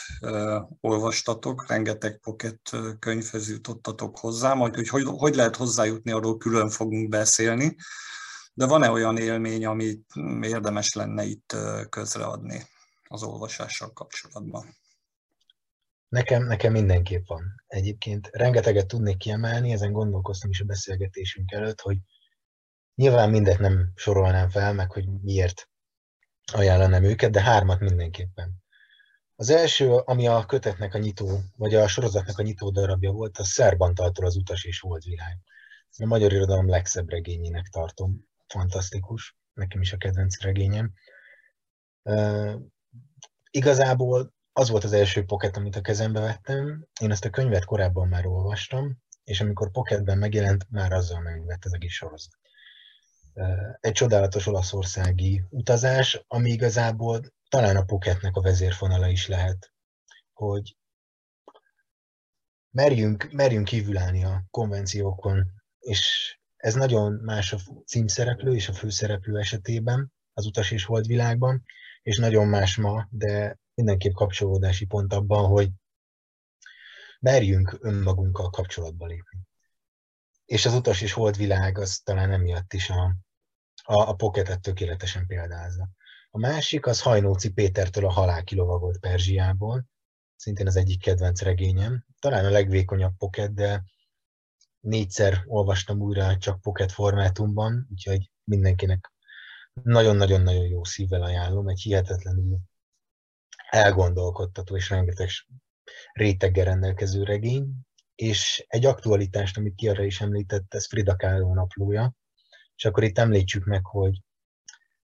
olvastatok, 0.80 1.68
rengeteg 1.68 2.18
pocket 2.18 2.70
könyvhez 2.98 3.48
jutottatok 3.48 4.18
hozzá, 4.18 4.54
majd 4.54 4.74
hogy, 4.74 4.88
hogy 4.88 5.04
hogy 5.06 5.34
lehet 5.34 5.56
hozzájutni, 5.56 6.10
arról 6.10 6.36
külön 6.36 6.70
fogunk 6.70 7.08
beszélni. 7.08 7.76
De 8.54 8.66
van-e 8.66 8.90
olyan 8.90 9.16
élmény, 9.16 9.66
amit 9.66 10.06
érdemes 10.40 10.92
lenne 10.92 11.24
itt 11.24 11.56
közreadni 11.88 12.66
az 13.12 13.22
olvasással 13.22 13.92
kapcsolatban? 13.92 14.76
Nekem, 16.08 16.46
nekem 16.46 16.72
mindenképp 16.72 17.26
van. 17.26 17.62
Egyébként 17.66 18.28
rengeteget 18.32 18.86
tudnék 18.86 19.16
kiemelni, 19.16 19.72
ezen 19.72 19.92
gondolkoztam 19.92 20.50
is 20.50 20.60
a 20.60 20.64
beszélgetésünk 20.64 21.52
előtt, 21.52 21.80
hogy 21.80 21.98
nyilván 22.94 23.30
mindet 23.30 23.58
nem 23.58 23.92
sorolnám 23.94 24.48
fel, 24.48 24.72
meg 24.72 24.92
hogy 24.92 25.08
miért 25.22 25.68
ajánlanám 26.52 27.04
őket, 27.04 27.30
de 27.30 27.42
hármat 27.42 27.80
mindenképpen. 27.80 28.62
Az 29.36 29.50
első, 29.50 29.92
ami 29.92 30.26
a 30.26 30.46
kötetnek 30.46 30.94
a 30.94 30.98
nyitó, 30.98 31.40
vagy 31.56 31.74
a 31.74 31.88
sorozatnak 31.88 32.38
a 32.38 32.42
nyitó 32.42 32.70
darabja 32.70 33.10
volt, 33.10 33.38
a 33.38 33.44
Szerbantaltól 33.44 34.26
az 34.26 34.36
utas 34.36 34.64
és 34.64 34.80
volt 34.80 35.04
világ. 35.04 35.38
A 35.98 36.06
magyar 36.06 36.32
irodalom 36.32 36.68
legszebb 36.68 37.10
regényének 37.10 37.66
tartom. 37.66 38.28
Fantasztikus. 38.46 39.36
Nekem 39.52 39.80
is 39.80 39.92
a 39.92 39.96
kedvenc 39.96 40.40
regényem. 40.40 40.92
Igazából 43.50 44.34
az 44.52 44.68
volt 44.68 44.84
az 44.84 44.92
első 44.92 45.24
pocket, 45.24 45.56
amit 45.56 45.76
a 45.76 45.80
kezembe 45.80 46.20
vettem. 46.20 46.86
Én 47.00 47.10
ezt 47.10 47.24
a 47.24 47.30
könyvet 47.30 47.64
korábban 47.64 48.08
már 48.08 48.26
olvastam, 48.26 48.98
és 49.24 49.40
amikor 49.40 49.70
pocketben 49.70 50.18
megjelent, 50.18 50.66
már 50.70 50.92
azzal 50.92 51.20
megvett 51.20 51.64
az 51.64 51.74
egész 51.74 51.92
sorozat. 51.92 52.38
Egy 53.80 53.92
csodálatos 53.92 54.46
olaszországi 54.46 55.42
utazás, 55.48 56.24
ami 56.26 56.50
igazából 56.50 57.20
talán 57.48 57.76
a 57.76 57.84
pocketnek 57.84 58.36
a 58.36 58.40
vezérfonala 58.40 59.08
is 59.08 59.28
lehet, 59.28 59.72
hogy 60.32 60.76
merjünk, 62.70 63.28
merjünk 63.32 63.64
kívülállni 63.64 64.24
a 64.24 64.44
konvenciókon, 64.50 65.46
és 65.78 66.34
ez 66.56 66.74
nagyon 66.74 67.12
más 67.12 67.52
a 67.52 67.58
címszereplő 67.86 68.54
és 68.54 68.68
a 68.68 68.72
főszereplő 68.72 69.38
esetében 69.38 70.12
az 70.32 70.46
utas 70.46 70.70
és 70.70 70.84
volt 70.84 71.06
világban, 71.06 71.64
és 72.10 72.18
nagyon 72.18 72.46
más 72.46 72.76
ma, 72.76 73.06
de 73.10 73.58
mindenképp 73.74 74.12
kapcsolódási 74.12 74.86
pont 74.86 75.12
abban, 75.12 75.46
hogy 75.48 75.70
merjünk 77.20 77.78
önmagunkkal 77.80 78.50
kapcsolatba 78.50 79.06
lépni. 79.06 79.38
És 80.44 80.66
az 80.66 80.74
utas 80.74 81.00
is 81.00 81.12
volt 81.12 81.36
az 81.78 82.00
talán 82.04 82.32
emiatt 82.32 82.72
is 82.72 82.90
a, 82.90 83.16
a, 83.82 84.08
a 84.08 84.14
poketet 84.14 84.60
tökéletesen 84.60 85.26
példázza. 85.26 85.88
A 86.30 86.38
másik 86.38 86.86
az 86.86 87.02
Hajnóci 87.02 87.52
Pétertől 87.52 88.04
a 88.04 88.10
Halál 88.10 88.44
kilovagolt 88.44 88.98
Perzsiából, 88.98 89.86
szintén 90.36 90.66
az 90.66 90.76
egyik 90.76 91.00
kedvenc 91.00 91.42
regényem. 91.42 92.04
Talán 92.18 92.44
a 92.44 92.50
legvékonyabb 92.50 93.16
pocket, 93.16 93.54
de 93.54 93.84
négyszer 94.80 95.42
olvastam 95.46 96.00
újra 96.00 96.36
csak 96.36 96.60
pocket 96.60 96.92
formátumban, 96.92 97.86
úgyhogy 97.90 98.30
mindenkinek 98.44 99.09
nagyon-nagyon-nagyon 99.82 100.66
jó 100.66 100.84
szívvel 100.84 101.22
ajánlom, 101.22 101.68
egy 101.68 101.80
hihetetlenül 101.80 102.58
elgondolkodtató 103.70 104.76
és 104.76 104.90
rengeteg 104.90 105.28
réteggel 106.12 106.64
rendelkező 106.64 107.22
regény, 107.22 107.72
és 108.14 108.64
egy 108.68 108.86
aktualitást, 108.86 109.56
amit 109.56 109.74
Kiara 109.74 110.04
is 110.04 110.20
említett, 110.20 110.74
ez 110.74 110.86
Frida 110.86 111.16
Kahlo 111.16 111.54
naplója, 111.54 112.14
és 112.76 112.84
akkor 112.84 113.02
itt 113.02 113.18
említsük 113.18 113.64
meg, 113.64 113.86
hogy, 113.86 114.22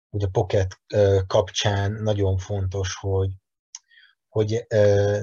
hogy 0.09 0.23
a 0.23 0.29
Pocket 0.29 0.81
kapcsán 1.27 1.91
nagyon 1.91 2.37
fontos, 2.37 2.95
hogy, 2.95 3.31
hogy 4.27 4.65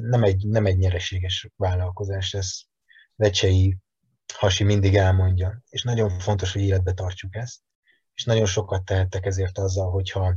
nem 0.00 0.22
egy, 0.22 0.46
nem 0.46 0.66
egy 0.66 0.76
nyereséges 0.76 1.48
vállalkozás, 1.56 2.34
ez. 2.34 2.50
Vecsei 3.14 3.78
Hasi 4.34 4.64
mindig 4.64 4.96
elmondja, 4.96 5.62
és 5.68 5.82
nagyon 5.82 6.18
fontos, 6.18 6.52
hogy 6.52 6.62
életbe 6.62 6.92
tartjuk 6.92 7.34
ezt, 7.34 7.60
és 8.20 8.26
nagyon 8.26 8.46
sokat 8.46 8.84
tehettek 8.84 9.26
ezért 9.26 9.58
azzal, 9.58 9.90
hogyha 9.90 10.36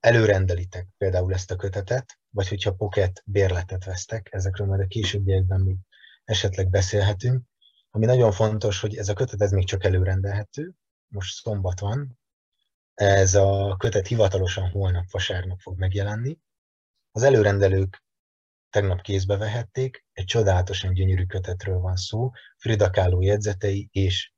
előrendelitek 0.00 0.86
például 0.96 1.32
ezt 1.32 1.50
a 1.50 1.56
kötetet, 1.56 2.18
vagy 2.30 2.48
hogyha 2.48 2.74
pocket 2.74 3.22
bérletet 3.24 3.84
vesztek, 3.84 4.28
ezekről 4.30 4.66
majd 4.66 4.80
a 4.80 4.86
későbbiekben 4.86 5.60
még 5.60 5.76
esetleg 6.24 6.68
beszélhetünk. 6.70 7.42
Ami 7.90 8.06
nagyon 8.06 8.32
fontos, 8.32 8.80
hogy 8.80 8.96
ez 8.96 9.08
a 9.08 9.12
kötet 9.12 9.42
ez 9.42 9.50
még 9.50 9.66
csak 9.66 9.84
előrendelhető, 9.84 10.72
most 11.08 11.34
szombat 11.42 11.80
van, 11.80 12.18
ez 12.94 13.34
a 13.34 13.76
kötet 13.78 14.06
hivatalosan 14.06 14.70
holnap 14.70 15.10
vasárnap 15.10 15.60
fog 15.60 15.78
megjelenni. 15.78 16.38
Az 17.10 17.22
előrendelők 17.22 18.02
tegnap 18.70 19.00
kézbe 19.00 19.36
vehették, 19.36 20.04
egy 20.12 20.24
csodálatosan 20.24 20.92
gyönyörű 20.92 21.24
kötetről 21.26 21.78
van 21.78 21.96
szó, 21.96 22.30
Frida 22.56 22.90
Kahlo 22.90 23.20
jegyzetei 23.20 23.88
és 23.92 24.32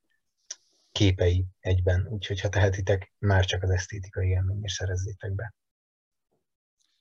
képei 0.92 1.46
egyben, 1.60 2.06
úgyhogy 2.10 2.40
ha 2.40 2.48
tehetitek, 2.48 3.12
már 3.18 3.44
csak 3.44 3.62
az 3.62 3.70
esztétikai 3.70 4.28
élmény 4.28 4.64
is 4.64 4.72
szerezzétek 4.72 5.32
be. 5.32 5.54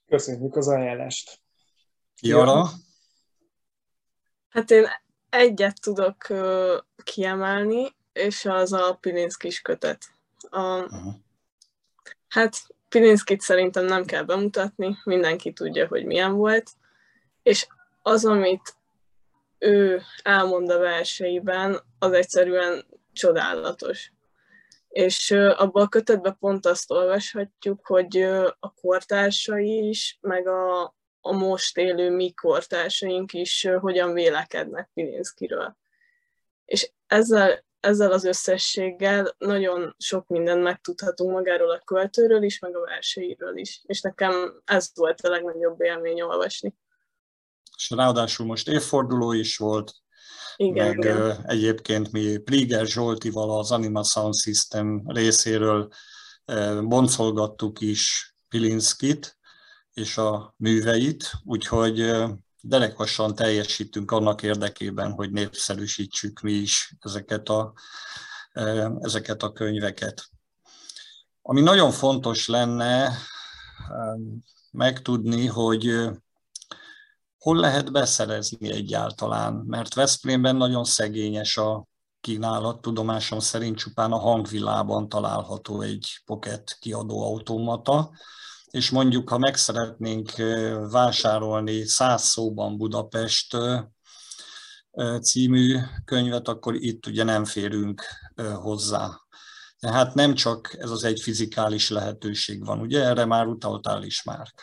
Köszönjük 0.06 0.56
az 0.56 0.68
ajánlást. 0.68 1.42
Jara? 2.22 2.66
Hát 4.50 4.72
én 4.72 4.88
egyet 5.30 5.82
tudok 5.82 6.28
kiemelni, 7.04 7.96
és 8.14 8.46
az 8.46 8.74
a 8.74 8.98
Pilinszkis 9.02 9.62
kötet. 9.62 10.06
A, 10.50 10.62
uh-huh. 10.62 11.14
Hát 12.28 12.56
Pilinszkit 12.90 13.42
szerintem 13.42 13.86
nem 13.86 14.06
kell 14.06 14.24
bemutatni, 14.24 14.98
mindenki 15.04 15.54
tudja, 15.54 15.88
hogy 15.88 16.06
milyen 16.06 16.34
volt, 16.34 16.72
és 17.44 17.68
az, 18.02 18.26
amit 18.26 18.76
ő 19.58 20.02
elmond 20.24 20.70
a 20.70 20.80
verseiben, 20.80 21.80
az 22.00 22.14
egyszerűen 22.14 22.86
csodálatos. 23.20 24.12
És 24.90 25.32
abban 25.32 25.84
a 25.84 25.90
kötetben 25.90 26.38
pont 26.40 26.66
azt 26.66 26.92
olvashatjuk, 26.92 27.86
hogy 27.86 28.18
a 28.60 28.74
kortársai 28.82 29.88
is, 29.88 30.18
meg 30.22 30.48
a, 30.48 30.82
a 31.22 31.32
most 31.32 31.78
élő 31.78 32.10
mi 32.10 32.34
kortársaink 32.34 33.34
is 33.34 33.68
hogyan 33.80 34.14
vélekednek 34.14 34.90
Pilinszkiről. 34.94 35.78
És 36.66 36.92
ezzel, 37.08 37.66
ezzel 37.80 38.12
az 38.12 38.24
összességgel 38.24 39.36
nagyon 39.38 39.96
sok 39.98 40.28
mindent 40.28 40.64
megtudhatunk 40.64 41.32
magáról 41.32 41.72
a 41.72 41.82
költőről 41.86 42.44
is, 42.44 42.60
meg 42.60 42.76
a 42.76 42.80
verseiről 42.80 43.58
is. 43.58 43.82
És 43.86 44.02
nekem 44.02 44.62
ez 44.66 44.92
volt 44.94 45.22
a 45.22 45.30
legnagyobb 45.30 45.82
élmény 45.82 46.22
olvasni. 46.22 46.76
És 47.76 47.90
ráadásul 47.90 48.46
most 48.46 48.68
évforduló 48.68 49.32
is 49.32 49.58
volt, 49.58 49.94
igen, 50.62 50.88
meg 50.88 50.98
igen. 50.98 51.46
egyébként 51.46 52.12
mi 52.12 52.38
Pliger 52.38 52.86
Zsoltival 52.86 53.60
az 53.60 53.72
Anima 53.72 54.04
Sound 54.04 54.36
System 54.36 55.04
részéről 55.06 55.90
boncolgattuk 56.82 57.82
is 57.82 58.36
Pilinszkit 58.50 59.38
és 59.94 60.18
a 60.18 60.54
műveit, 60.58 61.32
úgyhogy 61.44 62.12
derekosan 62.62 63.36
teljesítünk 63.36 64.12
annak 64.12 64.44
érdekében, 64.44 65.12
hogy 65.12 65.32
népszerűsítsük 65.32 66.42
mi 66.42 66.52
is 66.52 66.96
ezeket 67.00 67.50
a, 67.50 67.74
ezeket 69.00 69.44
a 69.44 69.52
könyveket. 69.52 70.30
Ami 71.42 71.62
nagyon 71.62 71.92
fontos 71.92 72.48
lenne 72.48 73.18
megtudni, 74.72 75.46
hogy 75.46 76.10
hol 77.40 77.58
lehet 77.58 77.92
beszerezni 77.92 78.72
egyáltalán, 78.72 79.54
mert 79.54 79.94
Veszprémben 79.94 80.56
nagyon 80.56 80.84
szegényes 80.84 81.58
a 81.58 81.88
kínálat, 82.22 82.82
tudomásom 82.82 83.40
szerint 83.40 83.78
csupán 83.78 84.12
a 84.12 84.18
hangvilában 84.18 85.10
található 85.10 85.82
egy 85.82 86.22
pocket 86.26 86.78
kiadó 86.80 87.24
automata, 87.24 88.12
és 88.70 88.90
mondjuk, 88.90 89.30
ha 89.30 89.38
meg 89.38 89.56
szeretnénk 89.56 90.32
vásárolni 90.92 91.86
száz 91.86 92.24
szóban 92.24 92.78
Budapest 92.78 93.58
című 95.22 95.78
könyvet, 96.06 96.48
akkor 96.48 96.76
itt 96.76 97.06
ugye 97.06 97.24
nem 97.24 97.46
férünk 97.46 98.04
hozzá. 98.56 99.10
Tehát 99.80 100.14
nem 100.14 100.34
csak 100.34 100.76
ez 100.78 100.90
az 100.90 101.04
egy 101.04 101.22
fizikális 101.22 101.90
lehetőség 101.90 102.66
van, 102.66 102.80
ugye 102.80 103.04
erre 103.04 103.26
már 103.26 103.48
utaltál 103.48 104.04
is 104.04 104.24
már. 104.24 104.54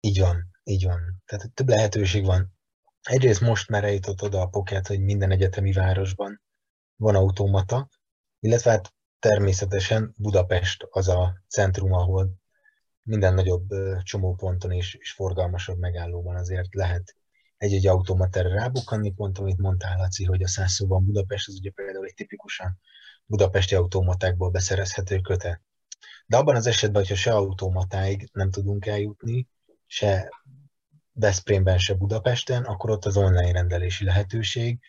Így 0.00 0.20
van. 0.20 0.55
Így 0.68 0.84
van. 0.84 1.22
Tehát 1.26 1.50
több 1.54 1.68
lehetőség 1.68 2.24
van. 2.24 2.52
Egyrészt 3.02 3.40
most 3.40 3.68
már 3.68 3.84
eljutott 3.84 4.22
oda 4.22 4.40
a 4.40 4.46
pocket, 4.46 4.86
hogy 4.86 5.00
minden 5.00 5.30
egyetemi 5.30 5.72
városban 5.72 6.42
van 6.96 7.14
automata, 7.14 7.88
illetve 8.40 8.70
hát 8.70 8.94
természetesen 9.18 10.14
Budapest 10.16 10.86
az 10.90 11.08
a 11.08 11.42
centrum, 11.48 11.92
ahol 11.92 12.30
minden 13.02 13.34
nagyobb 13.34 13.68
csomóponton 14.02 14.70
és, 14.72 14.94
és 14.94 15.12
forgalmasabb 15.12 15.78
megállóban 15.78 16.36
azért 16.36 16.74
lehet 16.74 17.16
egy-egy 17.56 17.86
automatára 17.86 18.54
rábukkanni, 18.54 19.12
pont 19.12 19.38
amit 19.38 19.58
mondtál, 19.58 19.96
Laci, 19.96 20.24
hogy 20.24 20.42
a 20.42 20.48
százszóban 20.48 21.04
Budapest, 21.04 21.48
az 21.48 21.54
ugye 21.58 21.70
például 21.70 22.06
egy 22.06 22.14
tipikusan 22.14 22.78
budapesti 23.26 23.74
automatákból 23.74 24.50
beszerezhető 24.50 25.20
kötet. 25.20 25.62
De 26.26 26.36
abban 26.36 26.56
az 26.56 26.66
esetben, 26.66 27.00
hogyha 27.02 27.16
se 27.16 27.34
automatáig 27.34 28.28
nem 28.32 28.50
tudunk 28.50 28.86
eljutni, 28.86 29.48
se 29.86 30.28
Veszprémben, 31.12 31.78
se 31.78 31.94
Budapesten, 31.94 32.64
akkor 32.64 32.90
ott 32.90 33.04
az 33.04 33.16
online 33.16 33.52
rendelési 33.52 34.04
lehetőség. 34.04 34.80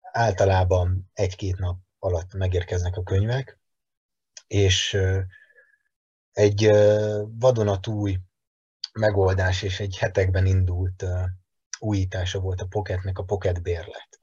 Általában 0.00 1.10
egy-két 1.12 1.58
nap 1.58 1.78
alatt 1.98 2.34
megérkeznek 2.34 2.96
a 2.96 3.02
könyvek, 3.02 3.58
és 4.46 4.98
egy 6.32 6.70
vadonatúj 7.38 8.18
megoldás 8.92 9.62
és 9.62 9.80
egy 9.80 9.96
hetekben 9.98 10.46
indult 10.46 11.04
újítása 11.78 12.40
volt 12.40 12.60
a 12.60 12.66
Pocketnek 12.66 13.18
a 13.18 13.24
Pocket 13.24 13.62
bérlet, 13.62 14.20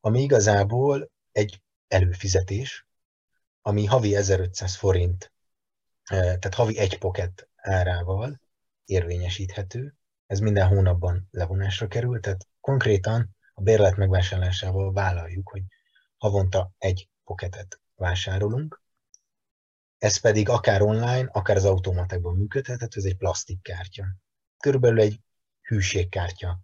ami 0.00 0.22
igazából 0.22 1.10
egy 1.32 1.62
előfizetés, 1.88 2.86
ami 3.62 3.84
havi 3.84 4.16
1500 4.16 4.76
forint, 4.76 5.32
tehát 6.08 6.54
havi 6.54 6.78
egy 6.78 6.98
Pocket 6.98 7.48
árával 7.56 8.40
érvényesíthető, 8.88 9.94
ez 10.26 10.38
minden 10.38 10.66
hónapban 10.66 11.28
levonásra 11.30 11.88
kerül, 11.88 12.20
tehát 12.20 12.48
konkrétan 12.60 13.36
a 13.54 13.62
bérlet 13.62 13.96
megvásárlásával 13.96 14.92
vállaljuk, 14.92 15.48
hogy 15.48 15.62
havonta 16.16 16.72
egy 16.78 17.08
poketet 17.24 17.80
vásárolunk, 17.94 18.82
ez 19.98 20.16
pedig 20.16 20.48
akár 20.48 20.82
online, 20.82 21.28
akár 21.32 21.56
az 21.56 21.64
automatákban 21.64 22.36
működhetett, 22.36 22.94
ez 22.94 23.04
egy 23.04 23.16
plastikkártya. 23.16 24.04
Körülbelül 24.58 25.00
egy 25.00 25.20
hűségkártya 25.60 26.60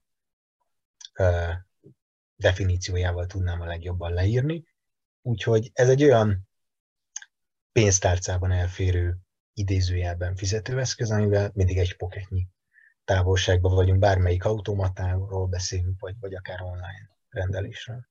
definíciójával 2.36 3.26
tudnám 3.26 3.60
a 3.60 3.64
legjobban 3.64 4.12
leírni. 4.12 4.64
Úgyhogy 5.22 5.70
ez 5.72 5.88
egy 5.88 6.02
olyan 6.02 6.48
pénztárcában 7.72 8.50
elférő 8.50 9.18
idézőjelben 9.54 10.36
fizetőeszköz, 10.36 11.10
amivel 11.10 11.50
mindig 11.54 11.78
egy 11.78 11.96
poketnyi 11.96 12.46
távolságban 13.04 13.74
vagyunk, 13.74 13.98
bármelyik 13.98 14.44
automatáról 14.44 15.46
beszélünk, 15.46 16.00
vagy, 16.00 16.14
vagy 16.20 16.34
akár 16.34 16.62
online 16.62 17.10
rendelésről. 17.28 18.06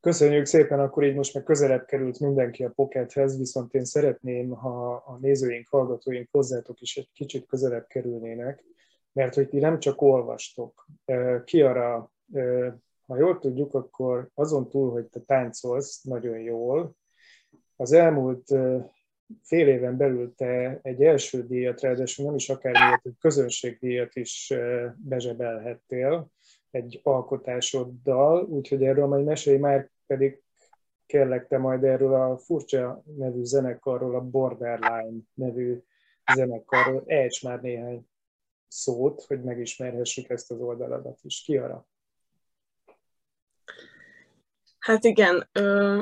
Köszönjük 0.00 0.46
szépen, 0.46 0.80
akkor 0.80 1.04
így 1.04 1.14
most 1.14 1.34
meg 1.34 1.42
közelebb 1.42 1.84
került 1.84 2.20
mindenki 2.20 2.64
a 2.64 2.70
Pockethez, 2.70 3.38
viszont 3.38 3.74
én 3.74 3.84
szeretném, 3.84 4.50
ha 4.50 4.94
a 4.94 5.18
nézőink, 5.20 5.68
hallgatóink 5.68 6.28
hozzátok 6.30 6.80
is 6.80 6.96
egy 6.96 7.10
kicsit 7.12 7.46
közelebb 7.46 7.86
kerülnének, 7.86 8.64
mert 9.12 9.34
hogy 9.34 9.48
ti 9.48 9.58
nem 9.58 9.78
csak 9.78 10.02
olvastok. 10.02 10.86
Kiara, 11.44 12.12
ha 13.06 13.16
jól 13.16 13.38
tudjuk, 13.38 13.74
akkor 13.74 14.30
azon 14.34 14.68
túl, 14.68 14.90
hogy 14.90 15.06
te 15.06 15.20
táncolsz 15.20 16.02
nagyon 16.02 16.38
jól, 16.38 16.96
az 17.76 17.92
elmúlt 17.92 18.54
fél 19.42 19.68
éven 19.68 19.96
belül 19.96 20.34
te 20.34 20.78
egy 20.82 21.02
első 21.02 21.46
díjat, 21.46 21.80
ráadásul 21.80 22.24
nem 22.24 22.34
is 22.34 22.48
akármiért, 22.48 23.06
egy 23.06 23.16
közönségdíjat 23.20 24.16
is 24.16 24.54
bezsebelhettél 24.96 26.30
egy 26.70 27.00
alkotásoddal, 27.02 28.44
úgyhogy 28.44 28.84
erről 28.84 29.06
majd 29.06 29.24
mesélj 29.24 29.58
már 29.58 29.90
pedig 30.06 30.42
kérlek 31.06 31.46
te 31.46 31.58
majd 31.58 31.84
erről 31.84 32.14
a 32.14 32.38
furcsa 32.38 33.02
nevű 33.16 33.44
zenekarról, 33.44 34.14
a 34.14 34.20
Borderline 34.20 35.22
nevű 35.34 35.82
zenekarról 36.34 37.02
ejts 37.06 37.42
már 37.42 37.60
néhány 37.60 38.08
szót, 38.68 39.22
hogy 39.22 39.42
megismerhessük 39.42 40.30
ezt 40.30 40.50
az 40.50 40.60
oldaladat 40.60 41.18
is. 41.22 41.42
Ki 41.42 41.56
arra? 41.56 41.86
Hát 44.78 45.04
igen, 45.04 45.48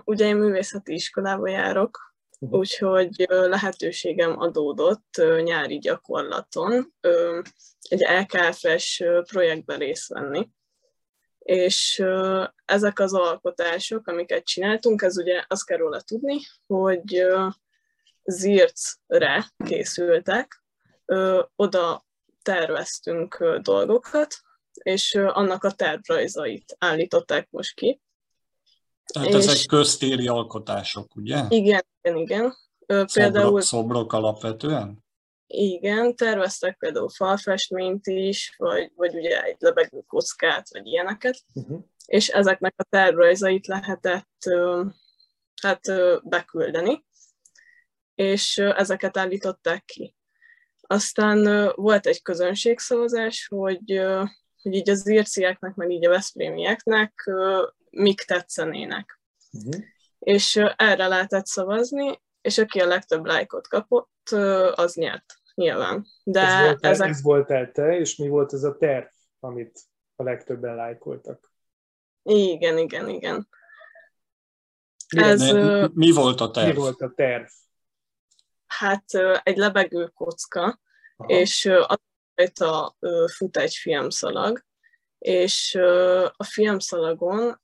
ugye 0.04 0.26
én 0.26 0.36
művészeti 0.36 0.92
iskolába 0.92 1.48
járok. 1.48 2.13
úgyhogy 2.60 3.24
lehetőségem 3.28 4.40
adódott 4.40 5.22
nyári 5.42 5.78
gyakorlaton 5.78 6.94
egy 7.88 8.00
LKF-es 8.00 9.02
projektben 9.32 9.78
részt 9.78 10.08
venni. 10.08 10.48
És 11.38 12.04
ezek 12.64 12.98
az 12.98 13.14
alkotások, 13.14 14.06
amiket 14.06 14.44
csináltunk, 14.44 15.02
ez 15.02 15.18
ugye 15.18 15.44
azt 15.48 15.66
kell 15.66 15.78
róla 15.78 16.00
tudni, 16.00 16.36
hogy 16.66 17.26
Zircre 18.24 19.44
készültek, 19.64 20.64
oda 21.56 22.04
terveztünk 22.42 23.58
dolgokat, 23.62 24.36
és 24.72 25.14
annak 25.14 25.64
a 25.64 25.70
tervrajzait 25.70 26.76
állították 26.78 27.50
most 27.50 27.74
ki. 27.74 28.00
Tehát 29.12 29.28
és 29.28 29.34
ezek 29.34 29.66
köztéri 29.66 30.28
alkotások, 30.28 31.16
ugye? 31.16 31.44
Igen, 31.48 31.84
igen, 32.02 32.16
igen. 32.18 32.54
Például, 32.86 33.44
szobrok, 33.44 33.62
szobrok 33.62 34.12
alapvetően? 34.12 35.04
Igen, 35.46 36.16
terveztek 36.16 36.76
például 36.78 37.08
falfestményt 37.08 38.06
is, 38.06 38.54
vagy, 38.56 38.92
vagy 38.96 39.14
ugye 39.14 39.42
egy 39.42 39.56
lebegő 39.58 40.00
kockát, 40.06 40.68
vagy 40.72 40.86
ilyeneket, 40.86 41.40
uh-huh. 41.54 41.80
és 42.06 42.28
ezeknek 42.28 42.74
a 42.76 42.84
tervrajzait 42.90 43.66
lehetett 43.66 44.44
hát 45.62 45.80
beküldeni, 46.22 47.04
és 48.14 48.58
ezeket 48.58 49.16
állították 49.16 49.84
ki. 49.84 50.14
Aztán 50.80 51.70
volt 51.74 52.06
egy 52.06 52.22
közönségszavazás, 52.22 53.46
hogy, 53.46 54.00
hogy 54.62 54.74
így 54.74 54.90
az 54.90 55.08
írcieknek, 55.10 55.74
meg 55.74 55.90
így 55.90 56.06
a 56.06 56.10
veszprémieknek 56.10 57.30
mik 57.94 58.20
tetszenének. 58.20 59.20
Uh-huh. 59.52 59.82
És 60.18 60.56
erre 60.76 61.06
lehetett 61.06 61.46
szavazni, 61.46 62.22
és 62.40 62.58
aki 62.58 62.80
a 62.80 62.86
legtöbb 62.86 63.24
lájkot 63.24 63.68
kapott, 63.68 64.28
az 64.74 64.94
nyert, 64.94 65.34
nyilván. 65.54 66.06
De 66.24 66.40
ez 66.40 66.64
volt, 66.64 66.84
ezek... 66.84 67.08
ez 67.08 67.22
volt 67.22 67.50
el 67.50 67.72
te, 67.72 67.98
és 67.98 68.16
mi 68.16 68.28
volt 68.28 68.52
ez 68.52 68.62
a 68.62 68.76
terv, 68.76 69.06
amit 69.40 69.80
a 70.16 70.22
legtöbben 70.22 70.74
lájkoltak? 70.74 71.52
Igen, 72.22 72.78
igen, 72.78 73.08
igen. 73.08 73.48
Mi, 75.14 75.22
ez, 75.22 75.52
mi, 75.52 75.88
mi 75.92 76.12
volt 76.12 76.40
a 76.40 76.50
terv? 76.50 76.68
Mi 76.68 76.74
volt 76.74 77.00
a 77.00 77.12
terv? 77.16 77.46
Hát 78.66 79.04
egy 79.42 79.56
lebegő 79.56 80.06
kocka, 80.06 80.80
Aha. 81.16 81.30
és 81.32 81.64
rajta 82.34 82.96
fut 83.36 83.56
egy 83.56 83.74
filmszalag, 83.74 84.64
és 85.18 85.74
a 86.36 86.44
filmszalagon 86.44 87.62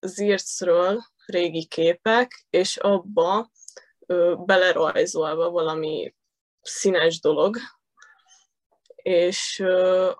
Zircről 0.00 1.02
régi 1.26 1.66
képek, 1.66 2.46
és 2.50 2.76
abba 2.76 3.50
belerajzolva 4.46 5.50
valami 5.50 6.14
színes 6.60 7.20
dolog, 7.20 7.56
és 8.96 9.64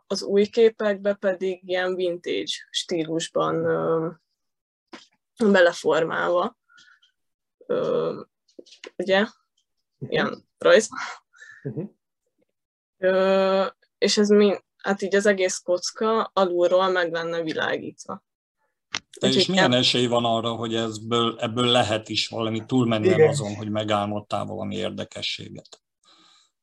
az 0.07 0.23
új 0.23 0.47
képekbe 0.47 1.15
pedig 1.15 1.69
ilyen 1.69 1.95
vintage 1.95 2.53
stílusban 2.71 3.57
beleformálva, 5.45 6.57
ugye, 8.97 9.27
ilyen 9.99 10.49
rajz. 10.59 10.89
Uh-huh. 11.63 11.91
és 13.99 14.19
ez 14.19 14.29
mind, 14.29 14.65
hát 14.77 15.03
így 15.03 15.15
az 15.15 15.27
egész 15.27 15.59
kocka 15.59 16.31
alulról 16.33 16.89
meg 16.89 17.13
lenne 17.13 17.43
világítva. 17.43 18.25
De 19.21 19.29
és 19.29 19.47
milyen 19.47 19.73
esély 19.73 20.07
van 20.07 20.25
arra, 20.25 20.51
hogy 20.51 20.75
ebből, 20.75 21.37
ebből 21.39 21.67
lehet 21.67 22.09
is 22.09 22.29
valami 22.29 22.65
túlmenően 22.67 23.29
azon, 23.29 23.55
hogy 23.55 23.71
megálmodtál 23.71 24.45
valami 24.45 24.77
érdekességet? 24.77 25.81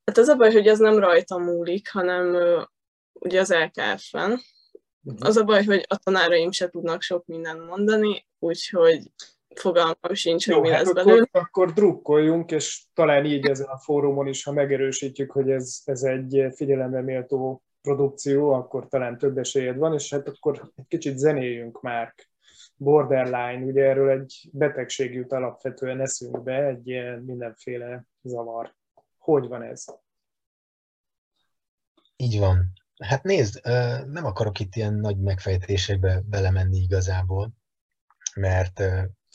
Hát 0.05 0.17
az 0.17 0.27
a 0.27 0.35
baj, 0.35 0.51
hogy 0.51 0.67
ez 0.67 0.79
nem 0.79 0.99
rajta 0.99 1.37
múlik, 1.37 1.89
hanem 1.89 2.37
ugye 3.13 3.39
az 3.39 3.53
LKF-en. 3.53 4.31
Uh-huh. 5.03 5.27
Az 5.27 5.37
a 5.37 5.43
baj, 5.43 5.63
hogy 5.63 5.85
a 5.87 5.97
tanáraim 5.97 6.51
se 6.51 6.69
tudnak 6.69 7.01
sok 7.01 7.25
mindent 7.25 7.65
mondani, 7.65 8.27
úgyhogy 8.39 9.11
fogalmam 9.55 10.13
sincs, 10.13 10.45
hogy 10.45 10.55
Jó, 10.55 10.61
mi 10.61 10.69
hát 10.69 10.79
lesz 10.79 10.89
akkor, 10.89 11.03
belőle. 11.03 11.27
Akkor 11.31 11.73
drukkoljunk, 11.73 12.51
és 12.51 12.83
talán 12.93 13.25
így 13.25 13.45
ezen 13.45 13.67
a 13.67 13.77
fórumon 13.77 14.27
is, 14.27 14.43
ha 14.43 14.51
megerősítjük, 14.51 15.31
hogy 15.31 15.49
ez, 15.49 15.81
ez 15.85 16.03
egy 16.03 16.45
figyelembe 16.55 17.01
méltó 17.01 17.63
produkció, 17.81 18.53
akkor 18.53 18.87
talán 18.87 19.17
több 19.17 19.37
esélyed 19.37 19.77
van, 19.77 19.93
és 19.93 20.09
hát 20.09 20.27
akkor 20.27 20.71
egy 20.75 20.87
kicsit 20.87 21.17
zenéljünk 21.17 21.81
már. 21.81 22.13
Borderline, 22.77 23.65
ugye 23.65 23.83
erről 23.83 24.09
egy 24.09 24.49
betegség 24.51 25.13
jut 25.13 25.31
alapvetően 25.31 26.01
eszünkbe, 26.01 26.65
egy 26.65 26.87
ilyen 26.87 27.19
mindenféle 27.19 28.05
zavar. 28.21 28.75
Hogy 29.17 29.47
van 29.47 29.61
ez? 29.61 29.85
Így 32.15 32.39
van. 32.39 32.73
Hát 33.03 33.23
nézd, 33.23 33.65
nem 34.07 34.25
akarok 34.25 34.59
itt 34.59 34.75
ilyen 34.75 34.93
nagy 34.93 35.19
megfejtésekbe 35.19 36.21
belemenni 36.25 36.77
igazából, 36.77 37.51
mert... 38.35 38.79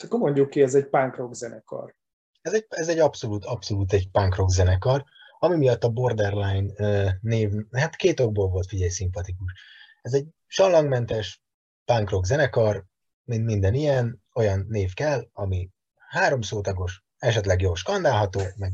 Akkor 0.03 0.19
mondjuk 0.19 0.49
ki, 0.49 0.61
ez 0.61 0.75
egy 0.75 0.87
punk 0.87 1.15
rock 1.15 1.33
zenekar. 1.33 1.95
Ez 2.41 2.53
egy, 2.53 2.65
ez 2.69 2.89
egy 2.89 2.99
abszolút, 2.99 3.45
abszolút 3.45 3.93
egy 3.93 4.09
punk 4.11 4.35
rock 4.35 4.49
zenekar, 4.49 5.03
ami 5.39 5.55
miatt 5.55 5.83
a 5.83 5.89
Borderline 5.89 6.73
név, 7.21 7.51
hát 7.71 7.95
két 7.95 8.19
okból 8.19 8.49
volt, 8.49 8.67
figyelj, 8.67 8.89
szimpatikus. 8.89 9.53
Ez 10.01 10.13
egy 10.13 10.27
sallangmentes 10.47 11.43
punk 11.85 12.09
rock 12.09 12.25
zenekar, 12.25 12.85
mint 13.29 13.45
minden 13.45 13.73
ilyen, 13.73 14.21
olyan 14.33 14.65
név 14.69 14.93
kell, 14.93 15.29
ami 15.33 15.69
három 16.07 16.41
szótagos, 16.41 17.03
esetleg 17.17 17.61
jól 17.61 17.75
skandálható, 17.75 18.41
meg 18.55 18.73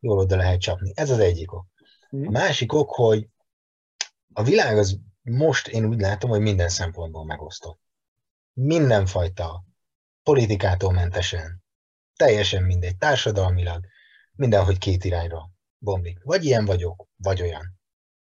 jól 0.00 0.18
oda 0.18 0.36
lehet 0.36 0.60
csapni. 0.60 0.92
Ez 0.94 1.10
az 1.10 1.18
egyik 1.18 1.52
ok. 1.52 1.66
A 2.10 2.30
másik 2.30 2.72
ok, 2.72 2.94
hogy 2.94 3.28
a 4.32 4.42
világ 4.42 4.78
az 4.78 4.98
most 5.22 5.68
én 5.68 5.84
úgy 5.84 6.00
látom, 6.00 6.30
hogy 6.30 6.40
minden 6.40 6.68
szempontból 6.68 7.24
megosztott. 7.24 7.80
Mindenfajta 8.52 9.64
politikától 10.22 10.92
mentesen, 10.92 11.62
teljesen 12.16 12.62
mindegy, 12.62 12.96
társadalmilag, 12.96 13.84
mindenhogy 14.32 14.78
két 14.78 15.04
irányra 15.04 15.50
bomlik. 15.78 16.22
Vagy 16.22 16.44
ilyen 16.44 16.64
vagyok, 16.64 17.06
vagy 17.16 17.42
olyan. 17.42 17.78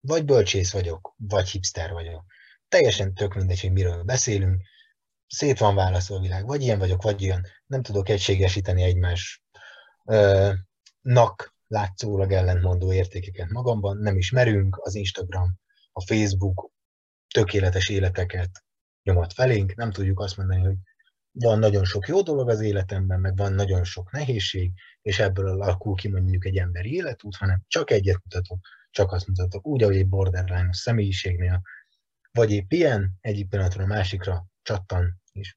Vagy 0.01 0.25
bölcsész 0.25 0.73
vagyok, 0.73 1.15
vagy 1.17 1.49
hipster 1.49 1.93
vagyok. 1.93 2.25
Teljesen 2.69 3.15
tök 3.15 3.35
mindegy, 3.35 3.61
hogy 3.61 3.73
miről 3.73 4.03
beszélünk. 4.03 4.63
Szét 5.33 5.59
van 5.59 5.75
válaszol 5.75 6.17
a 6.17 6.21
világ. 6.21 6.47
Vagy 6.47 6.63
ilyen 6.63 6.79
vagyok, 6.79 7.03
vagy 7.03 7.25
olyan. 7.25 7.47
Nem 7.67 7.83
tudok 7.83 8.09
egységesíteni 8.09 8.83
egymás 8.83 9.43
nak 11.01 11.55
látszólag 11.67 12.33
ellentmondó 12.33 12.93
értékeket 12.93 13.49
magamban. 13.49 13.97
Nem 13.97 14.17
ismerünk. 14.17 14.79
Az 14.83 14.95
Instagram, 14.95 15.59
a 15.93 16.01
Facebook 16.01 16.71
tökéletes 17.35 17.89
életeket 17.89 18.65
nyomat 19.03 19.33
felénk. 19.33 19.75
Nem 19.75 19.91
tudjuk 19.91 20.21
azt 20.21 20.37
mondani, 20.37 20.61
hogy 20.61 20.77
van 21.33 21.59
nagyon 21.59 21.85
sok 21.85 22.09
jó 22.09 22.23
dolog 22.23 22.49
az 22.49 22.61
életemben, 22.61 23.21
meg 23.21 23.37
van 23.37 23.53
nagyon 23.53 23.85
sok 23.85 24.13
nehézség, 24.13 24.73
és 25.03 25.19
ebből 25.19 25.49
alakul 25.49 25.95
ki 25.95 26.09
mondjuk 26.09 26.47
egy 26.47 26.57
emberi 26.57 26.95
életút, 26.95 27.37
hanem 27.37 27.63
csak 27.67 27.91
egyet 27.91 28.21
mutatok, 28.25 28.59
csak 28.91 29.13
azt 29.13 29.27
mutatok, 29.27 29.67
úgy, 29.67 29.83
ahogy 29.83 29.97
egy 29.97 30.09
borderline 30.09 30.73
személyiségnél, 30.73 31.63
vagy 32.33 32.51
épp 32.51 32.73
ilyen, 32.73 33.19
egyik 33.21 33.49
pillanatról 33.49 33.85
a 33.85 33.87
másikra 33.87 34.47
csattan, 34.63 35.20
és, 35.33 35.57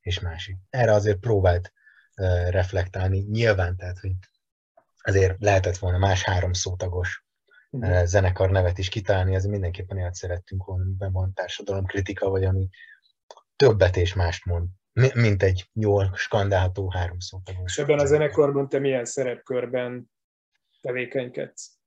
és 0.00 0.20
másik. 0.20 0.56
Erre 0.70 0.92
azért 0.92 1.18
próbált 1.18 1.72
reflektálni, 2.50 3.18
nyilván, 3.18 3.76
tehát, 3.76 3.98
hogy 3.98 4.12
azért 4.98 5.36
lehetett 5.38 5.76
volna 5.76 5.98
más 5.98 6.22
három 6.22 6.52
szótagos 6.52 7.24
uh, 7.70 8.04
zenekar 8.04 8.50
nevet 8.50 8.78
is 8.78 8.88
kitalálni, 8.88 9.34
ez 9.34 9.44
mindenképpen 9.44 9.96
olyat 9.96 10.14
szerettünk 10.14 10.64
volna, 10.64 10.82
amiben 10.82 11.12
van 11.12 11.34
társadalomkritika, 11.34 12.28
vagy 12.28 12.44
ami 12.44 12.68
többet 13.56 13.96
és 13.96 14.14
mást 14.14 14.44
mond 14.44 14.68
mint 15.14 15.42
egy 15.42 15.70
jól 15.72 16.10
skandálható 16.14 16.90
háromszor. 16.90 17.40
És 17.64 17.78
ebben 17.78 17.98
a 17.98 18.06
zenekarban 18.06 18.68
te 18.68 18.78
milyen 18.78 19.04
szerepkörben 19.04 20.10
tevékenykedsz? 20.80 21.78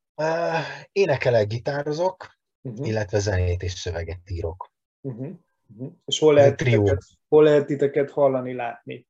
Énekelek, 0.92 1.48
gitározok, 1.48 2.38
uh-huh. 2.62 2.88
illetve 2.88 3.20
zenét 3.20 3.64
és 3.64 3.72
szöveget 3.72 4.30
írok. 4.30 4.72
Uh-huh. 5.02 5.30
Uh-huh. 5.68 5.94
És 6.06 6.20
hol 6.20 6.34
lehet, 6.34 6.56
titeket, 6.56 7.04
hol 7.34 7.44
lehet 7.44 7.66
titeket 7.66 8.12
hallani, 8.12 8.54
látni? 8.54 9.08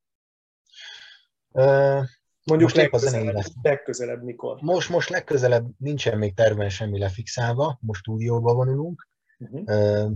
Uh, 1.52 2.04
Mondjuk 2.44 2.62
most 2.62 2.76
legközelebb, 2.76 3.44
legközelebb 3.62 4.24
mikor? 4.24 4.62
Most, 4.62 4.90
most 4.90 5.10
legközelebb 5.10 5.68
nincsen 5.78 6.18
még 6.18 6.34
terven 6.34 6.70
semmi 6.70 7.00
lefixálva, 7.00 7.78
most 7.82 8.00
stúdióba 8.00 8.54
vonulunk. 8.54 9.08
Uh-huh. 9.38 9.62
Uh, 9.62 10.12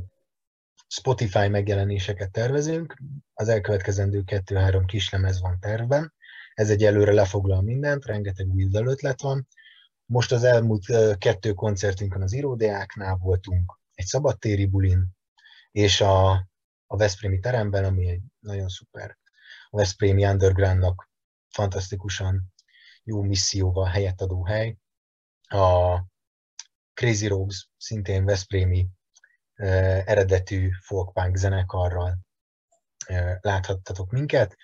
Spotify 0.88 1.48
megjelenéseket 1.48 2.32
tervezünk, 2.32 2.98
az 3.34 3.48
elkövetkezendő 3.48 4.24
kettő-három 4.24 4.86
kislemez 4.86 5.42
van 5.42 5.58
tervben, 5.60 6.14
ez 6.54 6.70
egy 6.70 6.84
előre 6.84 7.14
lefoglal 7.14 7.62
mindent, 7.62 8.06
rengeteg 8.06 8.48
új 8.48 8.68
ötlet 8.72 9.22
van. 9.22 9.48
Most 10.06 10.32
az 10.32 10.44
elmúlt 10.44 10.86
kettő 11.18 11.54
koncertünkön 11.54 12.22
az 12.22 12.34
íródeáknál 12.34 13.18
voltunk, 13.22 13.80
egy 13.94 14.06
szabadtéri 14.06 14.66
bulin, 14.66 15.06
és 15.72 16.02
a, 16.02 16.48
a 16.88 16.98
Veszprémi 16.98 17.40
teremben, 17.40 17.84
ami 17.84 18.10
egy 18.10 18.22
nagyon 18.40 18.68
szuper 18.68 19.18
a 19.70 19.78
Veszprémi 19.78 20.26
Undergroundnak 20.26 21.10
fantasztikusan 21.50 22.54
jó 23.04 23.22
misszióval 23.22 23.86
helyet 23.86 24.22
adó 24.22 24.46
hely. 24.46 24.78
A 25.42 26.00
Crazy 26.94 27.28
Rogues, 27.28 27.70
szintén 27.78 28.26
Veszprémi 28.26 28.88
eh, 29.54 30.06
eredetű 30.06 30.70
folkpunk 30.82 31.36
zenekarral 31.36 32.20
eh, 33.06 33.38
láthattatok 33.42 34.12
minket. 34.12 34.56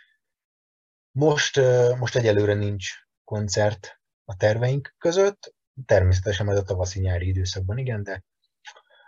Most, 1.11 1.57
eh, 1.57 1.97
most 1.97 2.15
egyelőre 2.15 2.53
nincs 2.53 2.89
koncert 3.23 4.01
a 4.25 4.35
terveink 4.35 4.95
között, 4.97 5.55
természetesen 5.85 6.45
majd 6.45 6.57
a 6.57 6.63
tavaszi-nyári 6.63 7.27
időszakban 7.27 7.77
igen, 7.77 8.03
de 8.03 8.23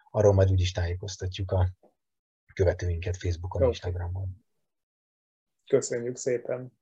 arról 0.10 0.34
majd 0.34 0.51
úgyis 0.51 0.71
tájékoztatjuk 0.71 1.51
a 1.51 1.69
követőinket 2.56 3.18
Facebookon, 3.18 3.68
Instagramon. 3.68 4.46
Köszönjük 5.68 6.18
szépen! 6.18 6.74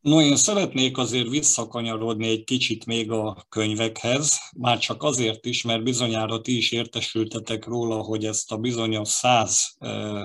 No, 0.00 0.20
én 0.20 0.36
szeretnék 0.36 0.98
azért 0.98 1.28
visszakanyarodni 1.28 2.28
egy 2.28 2.44
kicsit 2.44 2.86
még 2.86 3.10
a 3.10 3.46
könyvekhez, 3.48 4.38
már 4.56 4.78
csak 4.78 5.02
azért 5.02 5.46
is, 5.46 5.62
mert 5.62 5.82
bizonyára 5.82 6.40
ti 6.40 6.56
is 6.56 6.72
értesültetek 6.72 7.64
róla, 7.64 8.02
hogy 8.02 8.24
ezt 8.24 8.52
a 8.52 8.56
bizonyos 8.56 9.08
száz 9.08 9.76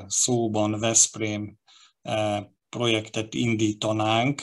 szóban 0.07 0.79
Veszprém 0.79 1.57
projektet 2.69 3.33
indítanánk, 3.33 4.41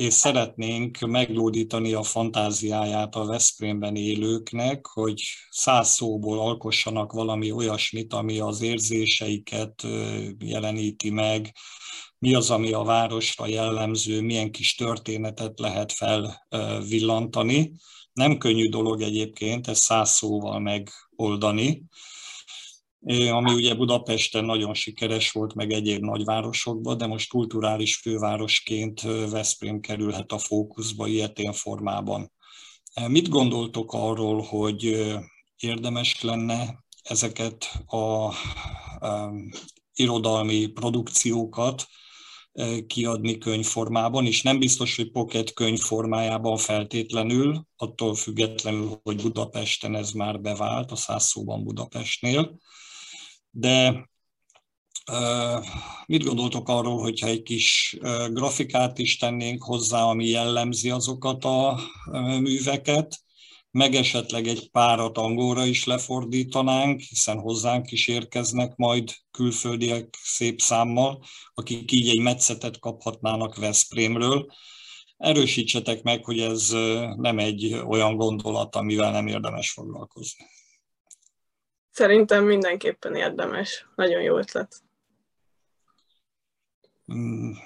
és 0.00 0.14
szeretnénk 0.14 0.98
meglódítani 0.98 1.92
a 1.92 2.02
fantáziáját 2.02 3.14
a 3.14 3.24
Veszprémben 3.24 3.96
élőknek, 3.96 4.86
hogy 4.86 5.22
száz 5.50 5.88
szóból 5.88 6.38
alkossanak 6.38 7.12
valami 7.12 7.52
olyasmit, 7.52 8.12
ami 8.12 8.38
az 8.38 8.62
érzéseiket 8.62 9.82
jeleníti 10.38 11.10
meg, 11.10 11.52
mi 12.18 12.34
az, 12.34 12.50
ami 12.50 12.72
a 12.72 12.82
városra 12.82 13.46
jellemző, 13.46 14.20
milyen 14.20 14.50
kis 14.50 14.74
történetet 14.74 15.58
lehet 15.58 15.92
felvillantani. 15.92 17.72
Nem 18.12 18.38
könnyű 18.38 18.68
dolog 18.68 19.00
egyébként 19.00 19.68
ezt 19.68 19.82
száz 19.82 20.10
szóval 20.10 20.60
megoldani, 20.60 21.82
ami 23.30 23.52
ugye 23.52 23.74
Budapesten 23.74 24.44
nagyon 24.44 24.74
sikeres 24.74 25.30
volt, 25.30 25.54
meg 25.54 25.72
egyéb 25.72 26.02
nagyvárosokban, 26.02 26.96
de 26.96 27.06
most 27.06 27.30
kulturális 27.30 27.96
fővárosként 27.96 29.00
Veszprém 29.30 29.80
kerülhet 29.80 30.32
a 30.32 30.38
fókuszba 30.38 31.06
ilyetén 31.06 31.52
formában. 31.52 32.32
Mit 33.06 33.28
gondoltok 33.28 33.92
arról, 33.92 34.42
hogy 34.42 35.06
érdemes 35.56 36.22
lenne 36.22 36.84
ezeket 37.02 37.64
a, 37.86 38.32
irodalmi 39.94 40.66
produkciókat 40.66 41.86
kiadni 42.86 43.38
könyvformában, 43.38 44.26
és 44.26 44.42
nem 44.42 44.58
biztos, 44.58 44.96
hogy 44.96 45.10
pocket 45.10 45.52
könyvformájában 45.52 46.56
feltétlenül, 46.56 47.66
attól 47.76 48.14
függetlenül, 48.14 49.00
hogy 49.02 49.22
Budapesten 49.22 49.94
ez 49.94 50.10
már 50.10 50.40
bevált, 50.40 50.90
a 50.90 50.96
száz 50.96 51.24
szóban 51.24 51.64
Budapestnél. 51.64 52.58
De 53.50 54.08
mit 56.06 56.24
gondoltok 56.24 56.68
arról, 56.68 57.00
hogyha 57.00 57.26
egy 57.26 57.42
kis 57.42 57.96
grafikát 58.30 58.98
is 58.98 59.16
tennénk 59.16 59.62
hozzá, 59.62 60.02
ami 60.02 60.26
jellemzi 60.26 60.90
azokat 60.90 61.44
a 61.44 61.80
műveket, 62.40 63.20
meg 63.70 63.94
esetleg 63.94 64.46
egy 64.46 64.70
párat 64.70 65.18
angolra 65.18 65.64
is 65.64 65.84
lefordítanánk, 65.84 67.00
hiszen 67.00 67.38
hozzánk 67.38 67.90
is 67.90 68.08
érkeznek 68.08 68.76
majd 68.76 69.12
külföldiek 69.30 70.18
szép 70.22 70.60
számmal, 70.60 71.24
akik 71.54 71.92
így 71.92 72.08
egy 72.08 72.20
metszetet 72.20 72.78
kaphatnának 72.78 73.56
Veszprémről. 73.56 74.46
Erősítsetek 75.16 76.02
meg, 76.02 76.24
hogy 76.24 76.40
ez 76.40 76.68
nem 77.16 77.38
egy 77.38 77.74
olyan 77.86 78.16
gondolat, 78.16 78.76
amivel 78.76 79.10
nem 79.10 79.26
érdemes 79.26 79.70
foglalkozni. 79.70 80.44
Szerintem 81.90 82.44
mindenképpen 82.44 83.14
érdemes. 83.14 83.86
Nagyon 83.94 84.22
jó 84.22 84.38
ötlet. 84.38 84.76
Hmm. 87.04 87.56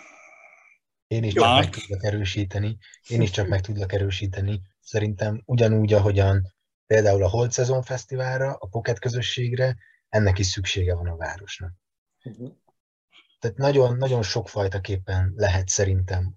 Én 1.07 1.25
is 1.25 1.33
csak 1.33 1.59
meg 1.59 1.71
tudlak 1.71 2.05
erősíteni. 2.05 2.79
Én 3.09 3.23
is 3.23 3.31
csak 3.31 3.49
meg 3.49 3.61
tudlak 3.61 3.93
erősíteni 3.93 4.61
Szerintem 4.85 5.43
ugyanúgy, 5.45 5.93
ahogyan 5.93 6.55
például 6.87 7.25
a 7.25 7.29
Holt 7.29 7.53
Szezon 7.53 7.83
Fesztiválra, 7.83 8.53
a 8.53 8.67
Pocket 8.67 8.99
közösségre, 8.99 9.77
ennek 10.09 10.39
is 10.39 10.47
szüksége 10.47 10.95
van 10.95 11.07
a 11.07 11.17
városnak. 11.17 11.73
Uh-huh. 12.25 12.53
Tehát 13.39 13.57
nagyon, 13.57 13.97
nagyon 13.97 14.23
sokfajtaképpen 14.23 15.33
lehet 15.37 15.69
szerintem 15.69 16.35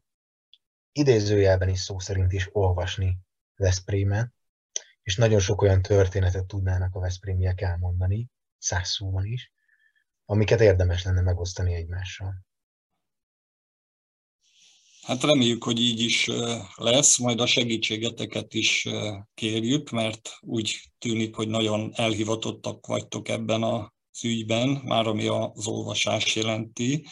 idézőjelben 0.91 1.69
is 1.69 1.79
szó 1.79 1.99
szerint 1.99 2.33
is 2.33 2.49
olvasni 2.51 3.17
Veszprémen, 3.55 4.33
és 5.07 5.15
nagyon 5.15 5.39
sok 5.39 5.61
olyan 5.61 5.81
történetet 5.81 6.45
tudnának 6.45 6.95
a 6.95 6.99
Veszprémiek 6.99 7.61
elmondani, 7.61 8.29
száz 8.57 8.89
szóban 8.89 9.25
is, 9.25 9.51
amiket 10.25 10.61
érdemes 10.61 11.03
lenne 11.03 11.21
megosztani 11.21 11.73
egymással. 11.73 12.45
Hát 15.01 15.23
reméljük, 15.23 15.63
hogy 15.63 15.79
így 15.79 15.99
is 15.99 16.29
lesz, 16.75 17.17
majd 17.17 17.39
a 17.39 17.45
segítségeteket 17.45 18.53
is 18.53 18.87
kérjük, 19.33 19.89
mert 19.89 20.29
úgy 20.39 20.91
tűnik, 20.97 21.35
hogy 21.35 21.47
nagyon 21.47 21.91
elhivatottak 21.95 22.85
vagytok 22.85 23.27
ebben 23.29 23.63
az 23.63 24.23
ügyben, 24.23 24.69
már 24.69 25.07
ami 25.07 25.27
az 25.27 25.67
olvasás 25.67 26.35
jelenti. 26.35 27.05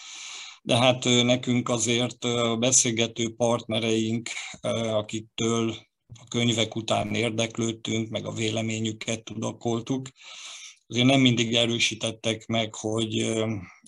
De 0.61 0.77
hát 0.77 1.03
nekünk 1.03 1.69
azért 1.69 2.17
beszélgető 2.59 3.35
partnereink, 3.35 4.29
akiktől 4.61 5.75
a 6.07 6.27
könyvek 6.29 6.75
után 6.75 7.15
érdeklődtünk, 7.15 8.09
meg 8.09 8.25
a 8.25 8.31
véleményüket 8.31 9.23
tudakoltuk, 9.23 10.09
azért 10.87 11.05
nem 11.05 11.19
mindig 11.19 11.55
erősítettek 11.55 12.45
meg, 12.45 12.75
hogy 12.75 13.19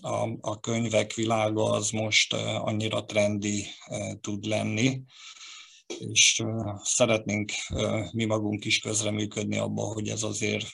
a, 0.02 0.30
a 0.42 0.60
könyvek 0.60 1.14
világa 1.14 1.70
az 1.70 1.90
most 1.90 2.34
annyira 2.34 3.06
trendi 3.06 3.66
tud 4.22 4.46
lenni, 4.46 5.02
és 6.00 6.44
szeretnénk 6.84 7.52
mi 8.12 8.26
magunk 8.26 8.66
is 8.66 8.80
közreműködni 8.80 9.58
abba, 9.58 9.82
hogy 9.82 10.08
ez 10.08 10.24
azért 10.24 10.66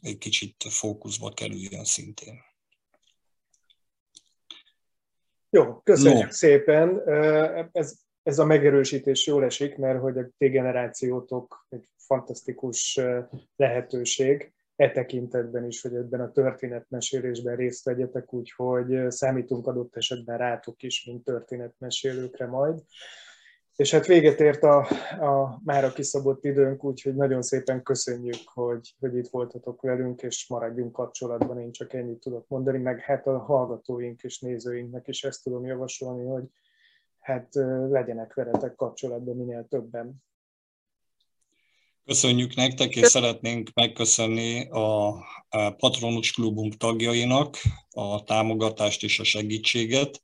egy 0.00 0.18
kicsit 0.18 0.64
fókuszba 0.68 1.30
kerüljön 1.30 1.84
szintén. 1.84 2.34
Jó, 5.50 5.80
köszönjük 5.80 6.24
no. 6.24 6.32
szépen. 6.32 7.08
Ez, 7.72 7.98
ez 8.22 8.38
a 8.38 8.44
megerősítés 8.44 9.26
jól 9.26 9.44
esik, 9.44 9.76
mert 9.76 10.00
hogy 10.00 10.18
a 10.18 10.28
T-generációtok 10.38 11.66
egy 11.68 11.88
fantasztikus 11.96 13.00
lehetőség 13.56 14.52
e 14.76 14.90
tekintetben 14.90 15.66
is, 15.66 15.82
hogy 15.82 15.94
ebben 15.94 16.20
a 16.20 16.30
történetmesélésben 16.30 17.56
részt 17.56 17.84
vegyetek, 17.84 18.32
úgyhogy 18.32 19.10
számítunk 19.10 19.66
adott 19.66 19.96
esetben 19.96 20.38
rátok 20.38 20.82
is, 20.82 21.04
mint 21.04 21.24
történetmesélőkre 21.24 22.46
majd. 22.46 22.78
És 23.76 23.90
hát 23.90 24.06
véget 24.06 24.40
ért 24.40 24.62
a, 24.62 24.78
a 25.20 25.60
a 25.64 25.92
kiszabott 25.94 26.44
időnk, 26.44 26.84
úgyhogy 26.84 27.14
nagyon 27.14 27.42
szépen 27.42 27.82
köszönjük, 27.82 28.40
hogy, 28.44 28.94
hogy 29.00 29.16
itt 29.16 29.28
voltatok 29.28 29.82
velünk, 29.82 30.22
és 30.22 30.48
maradjunk 30.48 30.92
kapcsolatban, 30.92 31.60
én 31.60 31.72
csak 31.72 31.92
ennyit 31.92 32.20
tudok 32.20 32.48
mondani, 32.48 32.78
meg 32.78 33.00
hát 33.00 33.26
a 33.26 33.38
hallgatóink 33.38 34.22
és 34.22 34.40
nézőinknek 34.40 35.08
is 35.08 35.24
ezt 35.24 35.42
tudom 35.42 35.64
javasolni, 35.66 36.26
hogy 36.26 36.44
hát 37.22 37.48
legyenek 37.90 38.34
veletek 38.34 38.74
kapcsolatban 38.74 39.36
minél 39.36 39.66
többen. 39.68 40.22
Köszönjük 42.04 42.54
nektek, 42.54 42.96
és 42.96 43.06
szeretnénk 43.06 43.70
megköszönni 43.74 44.68
a 44.68 45.14
Patronus 45.76 46.32
Klubunk 46.32 46.76
tagjainak 46.76 47.56
a 47.90 48.24
támogatást 48.24 49.02
és 49.02 49.18
a 49.18 49.24
segítséget, 49.24 50.20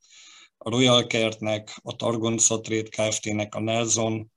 a 0.57 0.69
Royal 0.69 1.07
Kertnek, 1.07 1.79
a 1.83 1.95
Targon 1.95 2.37
Szatrét 2.37 2.89
Kft-nek, 2.89 3.55
a 3.55 3.59
Nelson 3.59 4.31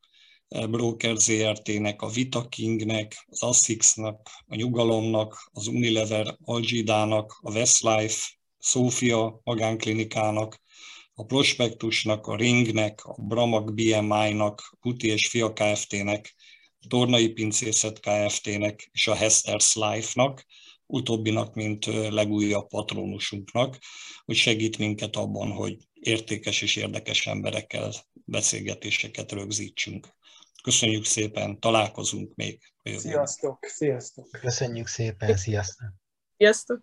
Broker 0.48 1.16
ZRT-nek, 1.16 2.02
a 2.02 2.08
Vita 2.08 2.48
Kingnek, 2.48 3.26
az 3.26 3.42
Assix-nak, 3.42 4.28
a 4.46 4.54
Nyugalomnak, 4.54 5.50
az 5.52 5.66
Unilever 5.66 6.36
Algidának, 6.44 7.38
a 7.40 7.52
Westlife, 7.52 8.28
Sofia 8.58 9.40
magánklinikának, 9.44 10.60
a 11.22 11.24
Prospektusnak, 11.24 12.26
a 12.26 12.36
Ringnek, 12.36 13.04
a 13.04 13.22
Bramag 13.22 13.74
BMI-nak, 13.74 14.76
Puti 14.80 15.08
és 15.08 15.28
Fia 15.28 15.52
Kft-nek, 15.52 16.34
Tornai 16.88 17.28
Pincészet 17.28 18.00
Kft-nek 18.00 18.88
és 18.92 19.06
a 19.06 19.16
Hester's 19.16 19.74
Life-nak, 19.74 20.46
utóbbinak, 20.86 21.54
mint 21.54 21.86
legújabb 22.10 22.68
patronusunknak, 22.68 23.78
hogy 24.24 24.36
segít 24.36 24.78
minket 24.78 25.16
abban, 25.16 25.50
hogy 25.50 25.76
értékes 25.92 26.62
és 26.62 26.76
érdekes 26.76 27.26
emberekkel 27.26 27.92
beszélgetéseket 28.24 29.32
rögzítsünk. 29.32 30.08
Köszönjük 30.62 31.04
szépen, 31.04 31.60
találkozunk 31.60 32.34
még. 32.34 32.60
Sziasztok, 32.82 33.64
sziasztok. 33.64 34.28
Köszönjük 34.40 34.86
szépen, 34.86 35.36
sziasztok. 35.36 35.88
Sziasztok. 36.36 36.82